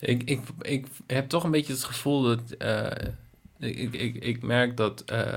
Ik, 0.00 0.22
ik, 0.22 0.40
ik 0.60 0.86
heb 1.06 1.28
toch 1.28 1.44
een 1.44 1.50
beetje 1.50 1.72
het 1.72 1.84
gevoel 1.84 2.22
dat. 2.22 2.40
eh, 2.58 2.90
ik, 3.58 3.92
ik, 3.92 4.14
ik 4.14 4.42
merk 4.42 4.76
dat. 4.76 5.00
eh, 5.00 5.34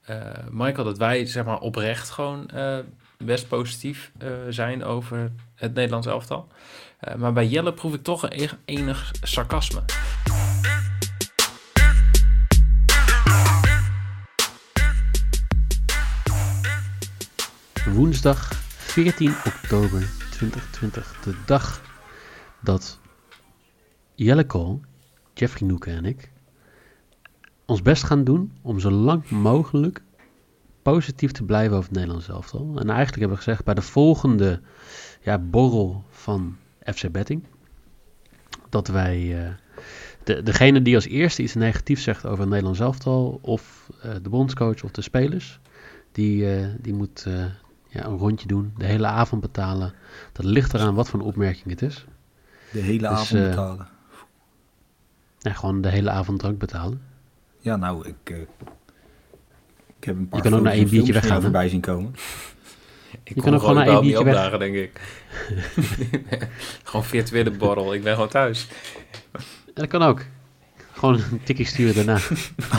eh, 0.00 0.46
Michael, 0.50 0.84
dat 0.84 0.98
wij 0.98 1.26
zeg 1.26 1.44
maar 1.44 1.60
oprecht 1.60 2.10
gewoon 2.10 2.50
best 3.18 3.48
positief 3.48 4.12
zijn 4.48 4.84
over 4.84 5.32
het 5.54 5.74
Nederlands 5.74 6.06
elftal. 6.06 6.48
Maar 7.16 7.32
bij 7.32 7.46
Jelle 7.46 7.72
proef 7.74 7.94
ik 7.94 8.02
toch 8.02 8.22
een 8.22 8.50
enig 8.64 9.10
sarcasme. 9.22 9.82
Woensdag 17.86 18.52
14 18.76 19.34
oktober 19.46 20.08
2020. 20.30 21.20
De 21.24 21.34
dag 21.46 21.80
dat 22.60 22.98
Jelle 24.14 24.44
Kool, 24.44 24.80
Jeffrey 25.34 25.68
Noeken 25.68 25.92
en 25.92 26.04
ik 26.04 26.32
ons 27.64 27.82
best 27.82 28.02
gaan 28.02 28.24
doen 28.24 28.52
om 28.62 28.80
zo 28.80 28.90
lang 28.90 29.30
mogelijk 29.30 30.02
positief 30.82 31.32
te 31.32 31.44
blijven 31.44 31.76
over 31.76 31.88
het 31.88 31.98
Nederlands 31.98 32.28
elftal. 32.28 32.60
En 32.60 32.88
eigenlijk 32.88 33.18
hebben 33.18 33.36
we 33.36 33.42
gezegd 33.42 33.64
bij 33.64 33.74
de 33.74 33.82
volgende 33.82 34.60
ja, 35.22 35.38
borrel 35.38 36.04
van 36.10 36.56
FC 36.94 37.10
Betting 37.10 37.44
dat 38.68 38.88
wij 38.88 39.44
eh, 39.44 39.52
de, 40.24 40.42
degene 40.42 40.82
die 40.82 40.94
als 40.94 41.06
eerste 41.06 41.42
iets 41.42 41.54
negatiefs 41.54 42.02
zegt 42.02 42.26
over 42.26 42.40
het 42.40 42.48
Nederlands 42.48 42.80
elftal 42.80 43.38
of 43.42 43.90
eh, 44.02 44.10
de 44.22 44.28
bondscoach 44.28 44.84
of 44.84 44.90
de 44.90 45.02
spelers, 45.02 45.60
die, 46.12 46.56
eh, 46.56 46.68
die 46.80 46.94
moet 46.94 47.26
ja, 47.88 48.04
een 48.04 48.18
rondje 48.18 48.46
doen, 48.46 48.72
de 48.76 48.84
hele 48.84 49.06
avond 49.06 49.40
betalen. 49.40 49.92
Dat 50.32 50.44
ligt 50.44 50.74
eraan 50.74 50.94
wat 50.94 51.08
voor 51.08 51.20
een 51.20 51.26
opmerking 51.26 51.70
het 51.70 51.82
is. 51.82 52.04
De 52.72 52.80
hele 52.80 53.08
Dus, 53.08 53.08
avond 53.08 53.48
betalen. 53.48 53.88
Ja, 55.44 55.52
gewoon 55.52 55.80
de 55.80 55.88
hele 55.88 56.10
avond 56.10 56.38
drank 56.38 56.58
betalen. 56.58 57.02
Ja, 57.60 57.76
nou, 57.76 58.08
ik, 58.08 58.30
eh, 58.30 58.36
ik 59.98 60.04
heb 60.04 60.16
een 60.16 60.28
paar 60.28 60.42
Je 60.42 60.48
kan 60.48 60.58
ook 60.58 60.64
naar 60.64 60.72
één 60.72 60.84
en 60.84 60.90
biertje 60.90 61.12
weggaan, 61.12 61.42
voorbij 61.42 61.68
zien 61.68 61.80
komen. 61.80 62.14
Ik 63.24 63.34
Je 63.34 63.42
kan 63.42 63.54
ook 63.54 63.60
gewoon 63.60 63.74
naar 63.74 63.86
één 63.86 64.00
biertje 64.00 64.24
weg. 64.24 64.34
opdagen, 64.34 64.58
denk 64.58 64.74
ik. 64.74 65.00
gewoon 66.84 67.04
virtuele 67.04 67.50
borrel. 67.50 67.94
Ik 67.94 68.02
ben 68.02 68.14
gewoon 68.14 68.28
thuis. 68.28 68.68
En 69.32 69.42
dat 69.74 69.86
kan 69.86 70.02
ook. 70.02 70.24
Gewoon 70.92 71.14
een 71.14 71.42
tikkie 71.42 71.66
sturen 71.66 71.94
daarna. 71.94 72.18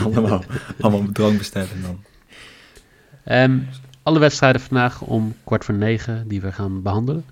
allemaal, 0.04 0.42
allemaal 0.80 1.12
drank 1.12 1.38
bestellen 1.38 1.82
dan. 1.82 2.04
Ehm, 3.24 3.58
alle 4.02 4.18
wedstrijden 4.18 4.60
vandaag 4.60 5.00
om 5.00 5.34
kwart 5.44 5.64
voor 5.64 5.74
negen 5.74 6.28
die 6.28 6.40
we 6.40 6.52
gaan 6.52 6.82
behandelen. 6.82 7.24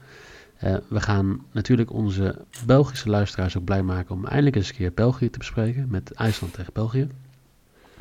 Eh, 0.65 0.75
we 0.89 1.01
gaan 1.01 1.45
natuurlijk 1.53 1.93
onze 1.93 2.45
Belgische 2.67 3.09
luisteraars 3.09 3.57
ook 3.57 3.65
blij 3.65 3.83
maken 3.83 4.15
om 4.15 4.27
eindelijk 4.27 4.57
eens 4.57 4.69
een 4.69 4.75
keer 4.75 4.93
België 4.93 5.31
te 5.31 5.39
bespreken 5.39 5.87
met 5.91 6.13
IJsland 6.13 6.53
tegen 6.53 6.73
België. 6.73 7.09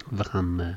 We 0.09 0.23
gaan 0.23 0.59
eh, 0.59 0.67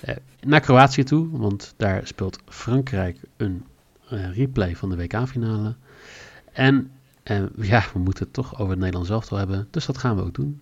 eh, 0.00 0.16
naar 0.40 0.60
Kroatië 0.60 1.04
toe, 1.04 1.38
want 1.38 1.74
daar 1.76 2.06
speelt 2.06 2.38
Frankrijk 2.44 3.20
een 3.36 3.64
replay 4.08 4.76
van 4.76 4.90
de 4.90 4.96
WK-finale. 4.96 5.74
En 6.52 6.90
ja, 7.60 7.84
we 7.92 7.98
moeten 7.98 8.24
het 8.24 8.32
toch 8.32 8.52
over 8.52 8.70
het 8.70 8.78
Nederlands 8.78 9.10
elftal 9.10 9.38
hebben, 9.38 9.68
dus 9.70 9.86
dat 9.86 9.98
gaan 9.98 10.16
we 10.16 10.22
ook 10.22 10.34
doen. 10.34 10.60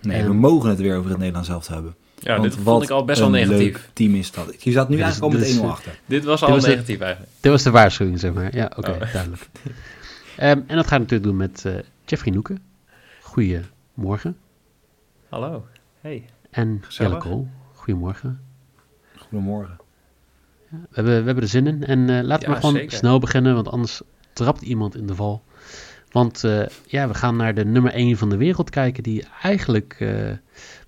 Nee, 0.00 0.20
En- 0.20 0.26
we 0.26 0.34
mogen 0.34 0.68
het 0.68 0.78
weer 0.78 0.96
over 0.96 1.08
het 1.08 1.18
Nederlands 1.18 1.48
zelf 1.48 1.66
hebben. 1.66 1.94
Ja, 2.24 2.30
Want 2.38 2.42
dit 2.52 2.62
vond 2.62 2.82
ik 2.82 2.90
al 2.90 3.04
best 3.04 3.20
wel 3.20 3.30
negatief. 3.30 3.58
leuk 3.58 3.88
team 3.92 4.14
is 4.14 4.30
dat. 4.32 4.62
Je 4.62 4.72
zat 4.72 4.88
nu 4.88 4.96
Ja, 4.96 5.02
eigenlijk 5.02 5.34
al 5.34 5.38
dus- 5.40 5.48
met 5.48 5.56
dus, 5.58 5.62
1-0 5.62 5.64
eh, 5.64 5.70
achter. 5.72 5.98
Dit 6.06 6.24
was 6.24 6.40
Dit 6.40 6.48
al 6.48 6.54
was 6.54 6.64
de- 6.64 6.70
negatief 6.70 7.00
eigenlijk. 7.00 7.32
Dit 7.40 7.50
was 7.52 7.62
de 7.62 7.70
waarschuwing, 7.70 8.20
zeg 8.20 8.32
maar. 8.32 8.56
Ja, 8.56 8.72
oké, 8.76 8.90
Oh. 8.90 8.98
duidelijk. 9.12 9.48
Ehm, 10.36 10.60
en 10.66 10.76
dat 10.76 10.86
gaan 10.86 10.98
we 10.98 11.02
natuurlijk 11.10 11.22
doen 11.22 11.36
met 11.36 11.64
eh, 11.64 11.74
Jeffrey 12.04 12.32
Noeken. 12.32 12.62
Goedemorgen. 13.20 14.36
Hallo. 15.28 15.66
Hey. 16.00 16.24
En 16.50 16.78
Gezellig. 16.84 17.12
Jelle 17.12 17.24
Kool. 17.24 17.48
Goedemorgen. 17.74 18.40
Goedemorgen. 19.16 19.76
We 20.70 20.76
hebben, 20.92 21.18
we 21.18 21.24
hebben 21.24 21.42
er 21.42 21.48
zin 21.48 21.66
in. 21.66 21.84
En 21.84 22.00
eh, 22.00 22.22
laten 22.22 22.26
we 22.38 22.40
Ja, 22.44 22.48
maar 22.48 22.60
gewoon 22.60 22.74
zeker. 22.74 22.96
snel 22.96 23.18
beginnen, 23.18 23.54
want 23.54 23.68
anders 23.68 24.00
trapt 24.32 24.62
iemand 24.62 24.96
in 24.96 25.06
de 25.06 25.14
val. 25.14 25.42
Want 26.14 26.44
eh, 26.44 26.66
ja, 26.86 27.08
we 27.08 27.14
gaan 27.14 27.36
naar 27.36 27.54
de 27.54 27.64
nummer 27.64 27.92
1 27.92 28.16
van 28.16 28.30
de 28.30 28.36
wereld 28.36 28.70
kijken, 28.70 29.02
die 29.02 29.24
eigenlijk, 29.42 29.96
eh, 29.98 30.08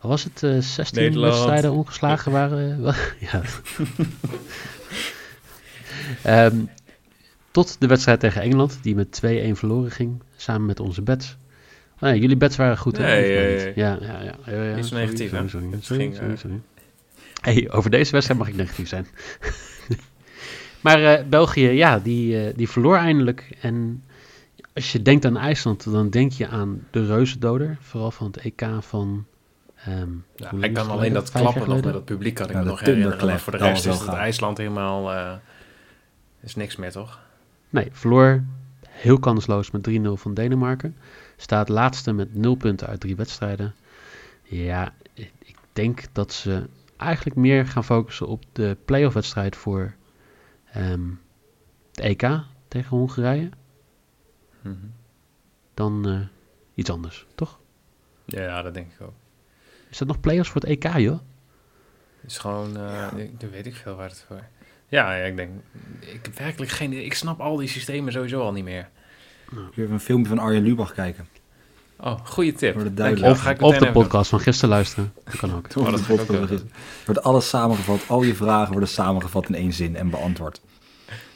wat 0.01 0.11
was 0.11 0.25
het, 0.25 0.43
eh 0.43 0.59
16 0.59 1.03
Nederland. 1.03 1.33
wedstrijden 1.33 1.73
ongeslagen 1.73 2.33
waren. 2.33 2.85
ja. 3.31 3.43
Ehm, 6.23 6.57
tot 7.51 7.77
de 7.81 7.87
wedstrijd 7.87 8.21
tegen 8.21 8.43
Engeland, 8.43 8.79
die 8.83 8.95
met 8.95 9.13
2-1 9.13 9.57
verloren 9.57 9.91
ging, 9.91 10.23
samen 10.37 10.67
met 10.67 10.81
onze 10.81 11.03
bets. 11.03 11.37
Oh, 11.95 12.01
nee, 12.01 12.21
jullie 12.21 12.37
bets 12.37 12.57
waren 12.57 12.79
goed, 12.79 12.97
hè? 12.97 13.05
Nee. 13.05 13.73
Ja, 13.75 13.99
ja, 14.01 14.23
ja. 14.23 14.35
ja, 14.47 14.63
ja, 14.63 14.77
zo 14.77 14.83
sorry, 14.83 15.05
negatief, 15.05 15.31
sorry, 15.31 15.49
sorry, 15.49 15.69
sorry, 15.81 16.03
ging, 16.03 16.17
sorry, 16.17 16.37
sorry. 16.37 16.61
Hey, 17.41 17.71
over 17.71 17.91
deze 17.91 18.13
wedstrijd 18.13 18.41
mag 18.41 18.49
ik 18.49 18.57
negatief 18.57 18.89
zijn. 18.89 19.07
maar 20.85 21.27
België, 21.29 21.69
ja, 21.69 21.99
die, 21.99 22.53
die 22.55 22.69
verloor 22.69 22.97
eindelijk. 22.97 23.57
En 23.61 24.03
als 24.77 24.93
je 24.93 25.03
denkt 25.03 25.25
aan 25.25 25.37
IJsland, 25.37 25.91
dan 25.91 26.11
denk 26.11 26.33
je 26.33 26.49
aan 26.49 26.87
de 26.91 27.07
reuzendoder. 27.07 27.77
Vooral 27.81 28.11
van 28.11 28.27
het 28.27 28.37
EK 28.37 28.67
van... 28.81 29.27
ehm, 29.77 30.11
Ja, 30.37 30.53
ik 30.61 30.75
kan 30.75 30.85
het 30.85 30.97
alleen 30.97 31.13
dat 31.13 31.31
klappen 31.31 31.69
nog 31.69 31.83
met 31.85 31.93
dat 31.93 32.05
publiek 32.05 32.35
kan 32.35 32.49
ik 32.51 32.57
me 32.57 32.65
nog 32.65 32.81
herinneren. 32.81 33.27
Maar 33.27 33.41
voor 33.41 33.53
de 33.53 33.59
rest 33.59 33.87
is 33.87 33.99
het. 33.99 34.09
IJsland 34.09 34.59
helemaal... 34.59 35.13
eh, 35.13 35.33
is 36.41 36.55
niks 36.55 36.77
meer, 36.77 36.91
toch? 36.93 37.21
Nee, 37.71 37.89
verloor 37.93 38.45
heel 38.89 39.19
kansloos 39.19 39.71
met 39.71 39.89
3-0 39.91 39.93
van 40.13 40.35
Denemarken. 40.35 40.97
Staat 41.37 41.69
laatste 41.69 42.13
met 42.13 42.35
0 42.35 42.55
punten 42.55 42.87
uit 42.87 43.01
drie 43.01 43.17
wedstrijden. 43.17 43.75
Ja, 44.43 44.93
ik 45.15 45.33
ik 45.39 45.57
denk 45.73 46.03
dat 46.13 46.33
ze 46.33 46.67
eigenlijk 46.97 47.37
meer 47.37 47.67
gaan 47.67 47.85
focussen 47.85 48.27
op 48.29 48.45
de 48.53 48.77
playoff 48.85 49.15
wedstrijd 49.15 49.57
voor 49.57 49.95
ehm 50.73 51.01
de 51.93 52.03
EK 52.03 52.29
tegen 52.69 52.97
Hongarije 52.97 53.49
Dan 55.75 56.09
eh, 56.09 56.19
iets 56.75 56.91
anders, 56.91 57.27
toch? 57.35 57.59
Ja, 58.25 58.43
ja, 58.43 58.63
dat 58.63 58.75
denk 58.75 58.93
ik 58.93 59.01
ook. 59.07 59.13
Is 59.91 59.99
dat 59.99 60.09
nog 60.09 60.21
playoffs 60.21 60.51
voor 60.51 60.61
het 60.61 60.71
EK, 60.71 60.97
joh? 60.97 61.19
Het 62.21 62.31
is 62.31 62.39
gewoon... 62.39 62.77
eh 62.77 63.07
ik, 63.17 63.31
weet 63.51 63.67
ik 63.67 63.75
veel 63.77 63.95
waar 63.95 64.09
het 64.09 64.25
voor... 64.29 64.43
Ja, 64.89 65.15
ja, 65.15 65.25
ik 65.25 65.37
denk... 65.37 65.51
Ik 66.01 66.19
heb 66.23 66.39
werkelijk 66.39 66.71
geen... 66.71 66.93
Ik 66.93 67.15
snap 67.15 67.41
al 67.41 67.57
die 67.57 67.69
systemen 67.69 68.13
sowieso 68.13 68.41
al 68.41 68.53
niet 68.53 68.65
meer. 68.65 68.89
Kun 69.51 69.69
je 69.75 69.83
even 69.83 69.93
een 69.95 70.01
filmpje 70.01 70.29
van 70.29 70.39
Arjen 70.39 70.63
Lubach 70.63 70.93
kijken? 70.93 71.29
Oh, 71.99 72.27
goede 72.27 72.53
tip. 72.53 72.75
Duidelijkheid. 72.97 73.39
Ga 73.39 73.51
ik 73.51 73.61
Of 73.63 73.73
meteen 73.73 73.87
de 73.93 73.93
podcast 74.01 74.31
van 74.31 74.41
gisteren 74.41 74.71
luisteren. 74.71 75.13
Dat 75.25 75.37
kan 75.37 75.55
ook. 75.55 75.69
Toen 75.69 75.85
Oh, 75.87 75.91
dat 75.91 76.01
ik 76.01 76.33
ook 76.33 76.49
is. 76.49 76.61
Wordt 77.05 77.23
alles 77.23 77.49
samengevat, 77.49 78.01
al 78.09 78.23
je 78.23 78.35
vragen 78.35 78.71
worden 78.71 78.89
samengevat 78.89 79.49
in 79.49 79.55
één 79.55 79.73
zin 79.73 79.97
en 79.97 80.11
beantwoord. 80.11 80.61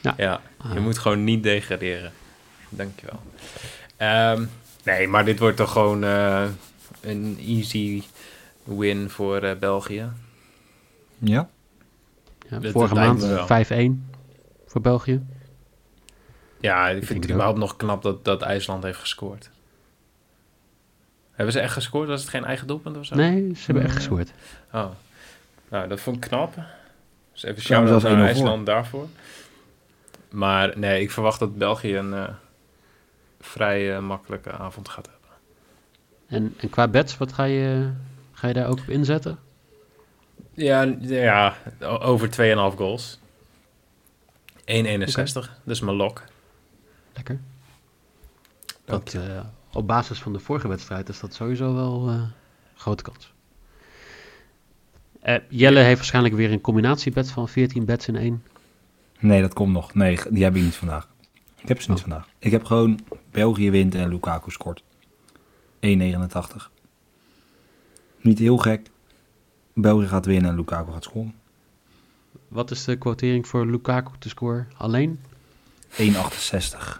doen. 0.01 0.13
Ja, 0.17 0.41
je 0.63 0.67
Ah. 0.67 0.77
moet 0.77 0.97
gewoon 0.97 1.23
niet 1.23 1.43
degraderen. 1.43 2.11
Dankjewel. 2.71 3.19
Ehm 3.97 4.45
nee, 4.83 5.07
maar 5.07 5.25
dit 5.25 5.39
wordt 5.39 5.57
toch 5.57 5.71
gewoon 5.71 6.03
eh, 6.03 6.47
een 7.01 7.37
easy 7.39 8.03
win 8.63 9.09
voor 9.09 9.37
eh, 9.37 9.57
België. 9.57 10.09
Ja? 11.17 11.49
Ja, 12.49 12.71
vorige 12.71 12.93
maand 12.93 13.21
me 13.21 13.97
5-1 14.05 14.11
voor 14.65 14.81
België. 14.81 15.21
Ja, 16.59 16.87
ik 16.87 16.95
vind 16.95 17.09
het 17.09 17.17
het 17.17 17.31
überhaupt 17.31 17.57
nog 17.57 17.75
knap 17.75 18.03
dat, 18.03 18.25
dat 18.25 18.41
IJsland 18.41 18.83
heeft 18.83 18.99
gescoord. 18.99 19.49
Hebben 21.31 21.53
ze 21.53 21.59
echt 21.59 21.73
gescoord? 21.73 22.07
Was 22.07 22.21
het 22.21 22.29
geen 22.29 22.45
eigen 22.45 22.67
doelpunt 22.67 22.97
of 22.97 23.05
zo? 23.05 23.15
Nee, 23.15 23.55
ze 23.55 23.65
hebben 23.65 23.83
echt 23.83 23.95
gescoord. 23.95 24.31
Oh, 24.71 24.89
nou, 25.69 25.87
dat 25.87 25.99
vond 25.99 26.15
ik 26.15 26.21
knap. 26.21 26.53
Dus 27.31 27.43
even 27.43 27.61
shout-out 27.61 28.01
zelfs 28.01 28.03
naar 28.03 28.13
1-0 28.13 28.17
voor. 28.17 28.27
IJsland 28.27 28.65
daarvoor. 28.65 29.07
Maar 30.29 30.77
nee, 30.77 31.01
ik 31.01 31.11
verwacht 31.11 31.39
dat 31.39 31.57
België 31.57 31.97
een 31.97 32.13
eh, 32.13 32.27
vrij 33.41 33.95
eh, 33.95 34.01
makkelijke 34.01 34.51
avond 34.51 34.89
gaat 34.89 35.09
hebben. 35.11 35.29
En, 36.27 36.53
en 36.57 36.69
qua 36.69 36.87
bets, 36.87 37.17
wat 37.17 37.33
ga 37.33 37.43
je, 37.43 37.91
ga 38.31 38.47
je 38.47 38.53
daar 38.53 38.67
ook 38.67 38.79
op 38.79 38.89
inzetten? 38.89 39.39
Ja, 40.53 40.95
ja 40.99 41.55
over 42.01 42.29
2,5 42.71 42.77
goals. 42.77 43.19
1,61, 44.59 44.63
dus 45.63 45.79
mijn 45.79 45.95
lok. 45.95 46.23
Lekker. 47.13 47.39
Dat 48.85 49.13
eh, 49.13 49.39
op 49.73 49.87
basis 49.87 50.19
van 50.19 50.33
de 50.33 50.39
vorige 50.39 50.67
wedstrijd 50.67 51.09
is 51.09 51.19
dat 51.19 51.33
sowieso 51.33 51.73
wel 51.73 52.09
eh 52.09 52.21
grote 52.75 53.03
kans. 53.03 53.33
Eh, 55.21 55.35
Jelle 55.49 55.79
heeft 55.79 55.97
waarschijnlijk 55.97 56.35
weer 56.35 56.51
een 56.51 56.61
combinatiebed 56.61 57.31
van 57.31 57.49
14 57.49 57.85
bets 57.85 58.07
in 58.07 58.15
één. 58.15 58.43
Nee, 59.19 59.41
dat 59.41 59.53
komt 59.53 59.73
nog. 59.73 59.93
Nee, 59.93 60.19
die 60.29 60.43
heb 60.43 60.55
ik 60.55 60.61
niet 60.61 60.75
vandaag. 60.75 61.07
Ik 61.57 61.67
heb 61.67 61.81
ze 61.81 61.89
niet 61.89 61.99
Oh. 61.99 62.05
vandaag. 62.05 62.27
Ik 62.39 62.51
heb 62.51 62.63
gewoon 62.63 62.99
België 63.31 63.71
wint 63.71 63.95
en 63.95 64.09
Lukaku 64.09 64.51
scoort. 64.51 64.83
1,89. 65.79 66.69
Niet 68.21 68.39
heel 68.39 68.57
gek. 68.57 68.89
België 69.73 70.07
gaat 70.07 70.25
winnen 70.25 70.49
en 70.49 70.55
Lukaku 70.55 70.91
gaat 70.91 71.03
scoren. 71.03 71.35
Wat 72.47 72.71
is 72.71 72.83
de 72.83 72.97
quotering 72.97 73.47
voor 73.47 73.65
Lukaku 73.65 74.11
te 74.19 74.29
scoren? 74.29 74.67
Alleen? 74.77 75.19
1,68. 75.91 76.99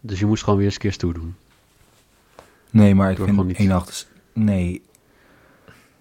Dus 0.00 0.18
je 0.18 0.26
moest 0.26 0.42
gewoon 0.42 0.58
weer 0.58 0.66
eens 0.66 0.74
een 0.74 0.80
keer 0.80 0.92
stoer 0.92 1.14
doen. 1.14 1.34
Nee, 2.70 2.94
maar 2.94 3.10
ik 3.10 3.16
gewoon 3.16 3.54
vind 3.54 3.58
niet. 3.58 4.06
1,68. 4.06 4.08
Nee. 4.32 4.82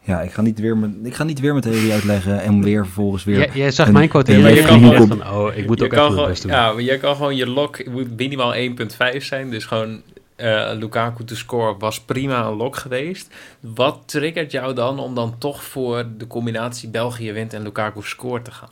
Ja, 0.06 0.22
ik 0.22 0.32
ga 0.32 0.42
niet 0.42 0.60
weer 0.60 0.78
mijn, 0.78 1.06
ik 1.06 1.14
ga 1.14 1.24
niet 1.24 1.40
weer 1.40 1.52
mijn 1.52 1.64
theorie 1.64 1.92
uitleggen 1.92 2.42
en 2.42 2.64
weer 2.64 2.84
vervolgens 2.86 3.24
weer... 3.24 3.38
Jij, 3.38 3.50
jij 3.54 3.72
zag 3.72 3.88
een- 3.88 3.94
mijn 3.94 4.10
een 4.14 4.26
en 4.46 4.54
je 4.56 4.64
kan 4.64 5.08
van, 5.08 5.28
oh, 5.30 5.56
ik 5.56 5.68
moet 5.68 5.82
ook 5.84 5.92
echt 5.92 6.02
mijn 6.02 6.12
gewoon, 6.14 6.28
best 6.28 6.42
doen. 6.42 6.52
ja, 6.52 6.72
maar 6.74 6.82
je 6.82 6.98
kan 6.98 7.16
gewoon 7.16 7.36
je 7.36 7.48
lok, 7.48 7.78
het 7.78 7.92
moet 7.92 8.18
minimaal 8.18 8.54
1.5 8.56 9.18
zijn. 9.18 9.50
Dus 9.50 9.66
gewoon 9.66 10.02
eh, 10.36 10.72
Lukaku 10.80 11.24
te 11.24 11.36
scoren 11.36 11.80
was 11.80 12.02
prima 12.02 12.46
een 12.46 12.54
lok 12.56 12.76
geweest. 12.76 13.34
Wat 13.60 14.00
triggert 14.06 14.52
jou 14.52 14.74
dan 14.74 15.00
om 15.00 15.16
dan 15.16 15.38
toch 15.38 15.64
voor 15.64 16.06
de 16.18 16.28
combinatie 16.28 16.90
België 16.90 17.32
wint 17.32 17.54
en 17.54 17.64
Lukaku 17.64 18.02
scoort 18.04 18.46
te 18.46 18.52
gaan? 18.52 18.70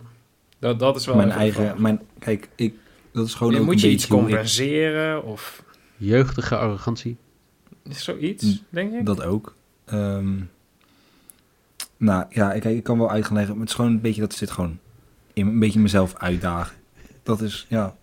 Dat, 0.59 0.79
dat 0.79 0.95
is 0.95 1.05
wel 1.05 1.15
mijn 1.15 1.31
eigen... 1.31 1.63
vraag. 1.65 1.77
Mijn, 1.77 2.01
kijk, 2.19 2.49
ik, 2.55 2.73
dat 3.13 3.27
is 3.27 3.33
gewoon 3.33 3.53
Ja, 3.53 3.59
ook 3.59 3.65
moet 3.65 3.73
een 3.73 3.87
je 3.89 3.89
iets 3.89 4.03
ik- 4.03 4.09
compenseren 4.09 5.23
of 5.23 5.63
Jeugdige 5.97 6.57
arrogantie. 6.57 7.17
is 7.89 8.03
zoiets, 8.03 8.43
Mm, 8.43 8.57
denk 8.69 8.93
ik? 8.93 9.05
Dat 9.05 9.23
ook. 9.23 9.55
Ehm, 9.85 10.27
nou 12.03 12.25
ja, 12.29 12.53
ik, 12.53 12.63
ik 12.65 12.83
kan 12.83 12.97
wel 12.97 13.11
uit 13.11 13.25
gaan 13.25 13.35
leggen. 13.35 13.51
Maar 13.53 13.61
het 13.61 13.69
is 13.69 13.75
gewoon 13.75 13.91
een 13.91 14.01
beetje 14.01 14.21
dat 14.21 14.33
zit 14.33 14.51
gewoon 14.51 14.77
in 15.33 15.47
een 15.47 15.59
beetje 15.59 15.79
mezelf 15.79 16.15
uitdagen. 16.17 16.75
Dat 17.23 17.41
is, 17.41 17.65
ja. 17.69 17.95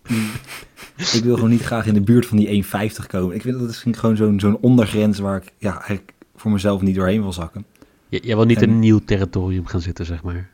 ik 1.13 1.23
wil 1.23 1.35
gewoon 1.35 1.49
niet 1.49 1.61
graag 1.61 1.85
in 1.85 1.93
de 1.93 2.01
buurt 2.01 2.25
van 2.25 2.37
die 2.37 2.63
1,50 2.63 2.69
komen. 3.07 3.35
Ik 3.35 3.41
vind 3.41 3.59
dat 3.59 3.69
is 3.69 3.85
gewoon 3.91 4.15
zo'n 4.15 4.39
zo'n 4.39 4.57
ondergrens 4.61 5.19
waar 5.19 5.37
ik 5.37 5.51
ja, 5.57 5.71
eigenlijk 5.71 6.13
voor 6.35 6.51
mezelf 6.51 6.81
niet 6.81 6.95
doorheen 6.95 7.21
wil 7.21 7.33
zakken. 7.33 7.65
J- 8.09 8.19
jij 8.23 8.35
wil 8.35 8.45
niet 8.45 8.57
En- 8.57 8.63
in 8.63 8.69
een 8.69 8.79
nieuw 8.79 8.99
territorium 9.05 9.65
gaan 9.65 9.81
zitten, 9.81 10.05
zeg 10.05 10.23
maar. 10.23 10.49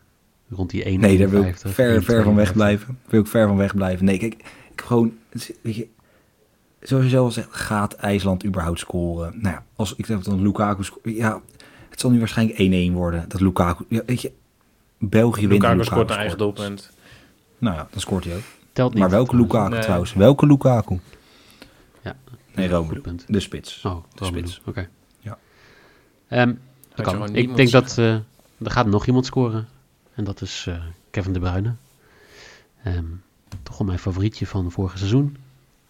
Rond 0.50 0.70
die 0.70 0.84
1,51. 0.86 1.00
Nee, 1.00 1.18
daar 1.18 1.30
wil 1.30 1.44
ik 1.44 1.58
ver, 1.58 2.04
ver 2.04 2.24
van 2.24 2.36
weg 2.36 2.48
1,52. 2.50 2.54
blijven. 2.54 2.98
Wil 3.08 3.20
ik 3.20 3.28
ver 3.28 3.48
van 3.48 3.58
weg 3.58 3.76
blijven. 3.76 4.06
Nee, 4.06 4.18
kijk, 4.18 4.34
ik 4.72 4.82
gewoon, 4.86 5.14
weet 5.62 5.76
je, 5.76 5.88
zoals 6.82 7.04
je 7.04 7.10
zelf 7.10 7.26
al 7.26 7.32
zegt, 7.32 7.48
gaat 7.52 7.94
IJsland 7.94 8.46
überhaupt 8.46 8.80
scoren? 8.80 9.34
Nou 9.42 9.56
ja, 9.56 9.64
als 9.76 9.96
ik 9.96 10.06
zeg 10.06 10.20
dan 10.20 10.42
Lukaku 10.42 10.84
scoort, 10.84 11.06
ja, 11.16 11.42
het 11.98 12.06
zal 12.06 12.16
nu 12.16 12.20
waarschijnlijk 12.20 12.92
1-1 12.92 12.94
worden. 12.94 13.30
Dat 13.30 13.42
Lukaku, 13.42 13.86
ja, 13.90 14.02
weet 14.06 14.22
je, 14.22 14.32
België 14.98 15.48
wint. 15.48 15.62
Lukaku 15.62 15.84
scoort 15.84 16.10
een 16.10 16.18
eigen 16.18 16.38
doelpunt. 16.38 16.92
Nou 17.58 17.76
ja, 17.76 17.88
dan 17.92 18.00
scoort 18.02 18.24
hij 18.24 18.36
ook. 18.36 18.42
Telt 18.74 18.92
niet. 18.94 19.02
Maar 19.02 19.10
welke 19.10 19.30
trouwens. 19.30 19.54
Lukaku 19.54 19.74
Nee. 19.74 19.84
trouwens? 19.84 20.14
Welke 20.14 20.46
Lukaku? 20.46 21.00
Ja. 22.02 22.16
Nee, 22.54 23.00
punt. 23.02 23.26
De 23.28 23.40
spits. 23.40 23.86
Oh, 23.86 24.04
De 24.16 24.26
spits. 24.26 24.62
Oké. 24.66 24.90
Ja. 25.20 25.38
Ehm, 26.28 26.54
dat 26.96 27.06
kan. 27.06 27.36
Ik 27.36 27.56
denk 27.56 27.72
dat 27.72 27.98
eh, 27.98 28.14
er 28.14 28.72
gaat 28.72 28.86
nog 28.88 29.06
iemand 29.06 29.26
scoren. 29.26 29.68
En 30.14 30.24
dat 30.24 30.42
is 30.42 30.66
eh, 30.68 30.76
Kevin 31.10 31.34
De 31.34 31.40
Bruyne. 31.40 31.76
Ehm, 32.84 33.06
toch 33.64 33.78
wel 33.78 33.88
mijn 33.88 34.00
favorietje 34.00 34.48
van 34.48 34.72
vorige 34.72 34.98
seizoen. 34.98 35.38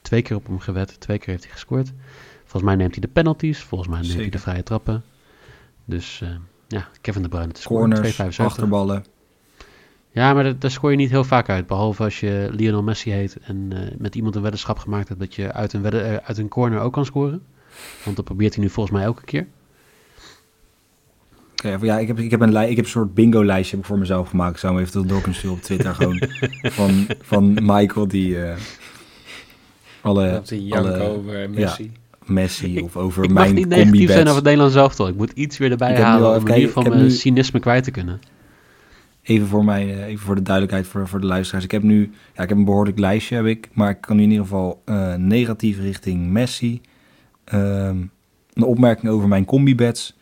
Twee 0.02 0.22
keer 0.22 0.36
op 0.36 0.48
hem 0.48 0.60
gewet, 0.60 1.00
twee 1.00 1.18
keer 1.18 1.30
heeft 1.30 1.44
hij 1.44 1.54
gescoord. 1.54 1.92
Volgens 2.42 2.64
mij 2.64 2.76
neemt 2.76 2.92
hij 2.92 3.02
de 3.02 3.08
penalties, 3.08 3.60
volgens 3.60 3.90
mij 3.90 4.02
neemt 4.02 4.14
hij 4.14 4.30
de 4.30 4.40
vrije 4.40 4.64
trappen. 4.64 5.04
Dus 5.90 6.20
eh, 6.24 6.30
ja, 6.68 6.88
Kevin 7.02 7.22
De 7.22 7.30
Bruyne 7.30 7.52
te 7.52 7.62
scoren. 7.62 7.90
Corners, 7.92 8.22
2,75. 8.40 8.46
achterballen. 8.46 9.06
Ja, 10.12 10.34
maar 10.34 10.44
daar, 10.44 10.60
daar 10.60 10.72
scoor 10.72 10.92
je 10.92 10.98
niet 10.98 11.10
heel 11.10 11.24
vaak 11.24 11.50
uit. 11.50 11.68
Behalve 11.68 12.04
als 12.04 12.20
je 12.20 12.48
Lionel 12.52 12.84
Messi 12.84 13.12
heet 13.12 13.38
en 13.42 13.68
eh, 13.72 13.96
met 13.98 14.16
iemand 14.16 14.36
een 14.36 14.42
weddenschap 14.42 14.78
gemaakt 14.80 15.08
hebt 15.08 15.20
dat 15.20 15.36
je 15.36 15.52
uit 15.54 15.74
een, 15.74 15.82
wedden, 15.82 16.06
eh, 16.10 16.28
uit 16.28 16.38
een 16.38 16.48
corner 16.48 16.80
ook 16.80 16.94
kan 16.94 17.06
scoren. 17.06 17.44
Want 18.04 18.16
dat 18.16 18.26
probeert 18.26 18.56
hij 18.56 18.64
nu 18.64 18.70
volgens 18.70 18.96
mij 18.96 19.06
elke 19.06 19.24
keer. 19.24 19.48
Oké, 21.52 21.78
ja, 21.82 22.00
ik 22.00 22.08
heb, 22.08 22.20
ik 22.20 22.32
heb 22.32 22.42
een, 22.42 22.52
lij- 22.52 22.70
ik 22.70 22.76
heb 22.76 22.86
een 22.86 22.92
soort 22.92 23.14
bingo-lijstje 23.14 23.78
voor 23.82 24.00
mezelf 24.00 24.30
gemaakt. 24.30 24.54
Ik 24.54 24.60
zou 24.60 24.74
hem 24.76 24.84
even 24.84 25.08
door 25.08 25.18
kunnen 25.22 25.38
sturen 25.38 25.56
op 25.58 25.62
Twitter. 25.64 25.96
gewoon 25.96 26.22
van, 26.80 27.08
van 27.22 27.54
Michael 27.62 28.08
die 28.08 28.42
eh, 28.44 28.56
alle, 30.02 30.30
dat 30.32 30.48
die 30.48 30.66
jank 30.66 30.86
alle 30.86 31.00
over 31.00 31.50
Messi. 31.50 31.92
Messi 32.30 32.82
of 32.82 32.98
over 32.98 33.24
ik 33.24 33.30
mag 33.32 33.44
mijn 33.44 33.56
niet 33.56 33.68
negatief 33.68 34.10
zijn 34.10 34.22
over 34.24 34.36
het 34.36 34.44
Nederlands 34.44 34.76
elftal. 34.76 35.08
Ik 35.08 35.16
moet 35.16 35.32
iets 35.32 35.58
weer 35.58 35.72
erbij 35.72 35.92
Ik 35.92 35.98
halen 35.98 36.28
al 36.28 36.34
om 36.34 36.34
in 36.36 36.40
ieder 36.40 36.54
kijken, 36.54 36.68
geval 36.68 36.84
ik 36.84 36.88
heb 36.90 36.98
mijn 36.98 37.08
nu- 37.08 37.16
cynisme 37.16 37.60
kwijt 37.60 37.84
te 37.84 37.92
kunnen. 37.92 38.20
Even 39.22 39.48
voor, 39.48 39.66
mij, 39.66 39.94
eh, 39.94 40.06
even 40.06 40.26
voor 40.26 40.36
de 40.36 40.42
duidelijkheid 40.42 40.88
voor, 40.88 41.08
voor 41.08 41.20
de 41.20 41.26
luisteraars. 41.26 41.64
Ik 41.66 41.72
heb 41.72 41.84
nu 41.84 42.12
ja, 42.36 42.44
ik 42.44 42.50
heb 42.50 42.58
een 42.58 42.66
behoorlijk 42.66 43.00
lijstje, 43.00 43.36
heb 43.36 43.46
ik, 43.46 43.70
maar 43.74 43.90
ik 43.90 44.02
kan 44.02 44.16
nu 44.16 44.24
in 44.24 44.30
ieder 44.30 44.46
geval 44.46 44.82
eh, 44.86 45.14
negatief 45.16 45.80
richting 45.80 46.28
Messi. 46.30 46.82
Ehm, 47.44 47.98
een 48.54 48.64
opmerking 48.64 49.12
over 49.12 49.28
mijn 49.28 49.46
combi-bets. 49.46 50.16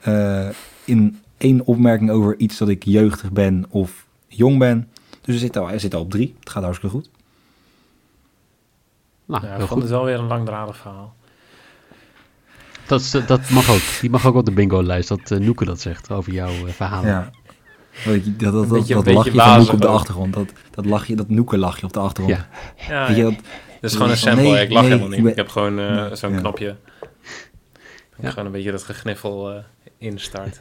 Eh, 0.00 0.48
in 0.84 1.18
één 1.38 1.66
opmerking 1.66 2.10
over 2.10 2.38
iets 2.38 2.58
dat 2.58 2.68
ik 2.68 2.84
jeugdig 2.84 3.32
ben 3.32 3.64
of 3.68 4.06
jong 4.28 4.58
ben. 4.58 4.88
Dus 5.20 5.34
er 5.34 5.40
zit 5.40 5.56
al, 5.56 5.70
er 5.70 5.80
zit 5.80 5.94
al 5.94 6.00
op 6.00 6.10
drie. 6.10 6.34
Het 6.40 6.50
gaat 6.50 6.62
hartstikke 6.62 6.96
goed. 6.96 7.10
Nou, 9.26 9.42
Ja, 9.46 9.50
ik 9.52 9.56
heel 9.56 9.66
vond 9.66 9.70
goed. 9.80 9.82
het 9.82 9.90
wel 9.98 10.04
weer 10.04 10.18
een 10.18 10.26
langdradig 10.26 10.76
verhaal. 10.76 11.14
Dat, 12.86 13.00
is- 13.00 13.10
dat 13.26 13.50
mag 13.50 13.70
ook. 13.70 13.80
Die 14.00 14.10
mag 14.10 14.26
ook 14.26 14.34
op 14.34 14.44
de 14.44 14.50
bingo-lijst, 14.52 15.08
dat 15.08 15.30
uh, 15.30 15.38
Noeke 15.38 15.64
dat 15.64 15.80
zegt 15.80 16.10
over 16.10 16.32
jouw 16.32 16.48
eh, 16.66 16.72
verhalen. 16.72 17.08
Ja. 17.10 17.30
Weet 18.04 18.24
je, 18.24 18.36
Dat, 18.36 18.52
dat, 18.52 18.62
Een 18.62 18.68
dat, 18.68 18.78
beetje- 18.78 18.94
dat 18.94 19.06
een 19.06 19.12
lachje 19.12 19.30
van 19.30 19.38
Noek 19.40 19.46
wazig 19.56 19.72
op 19.72 19.80
de 19.80 19.86
achtergrond. 19.86 20.34
Dat, 20.34 20.52
dat, 20.70 20.86
lachje, 20.86 21.16
dat 21.16 21.28
Noeke 21.28 21.58
lachje 21.58 21.86
op 21.86 21.92
de 21.92 21.98
achtergrond. 21.98 22.38
Ja. 22.38 22.48
Ja, 22.88 23.06
Weet 23.06 23.16
je, 23.16 23.22
dat, 23.22 23.34
dat 23.80 23.90
is 23.90 23.92
gewoon 23.92 24.10
een 24.10 24.16
sample. 24.16 24.42
nee, 24.42 24.62
ik 24.62 24.70
lach 24.70 24.82
nee, 24.82 24.90
helemaal 24.90 25.10
ik 25.10 25.14
niet. 25.14 25.22
ben- 25.22 25.30
Ik 25.30 25.36
heb 25.38 25.48
gewoon 25.48 25.78
eh, 25.78 26.12
zo'n 26.12 26.32
ja. 26.32 26.38
knopje. 26.38 26.76
Ik 28.16 28.22
Ja. 28.22 28.30
Gewoon 28.30 28.46
een 28.46 28.52
beetje 28.52 28.70
dat 28.70 28.82
gegniffel 28.82 29.50
eh 29.52 29.58
instart. 29.98 30.60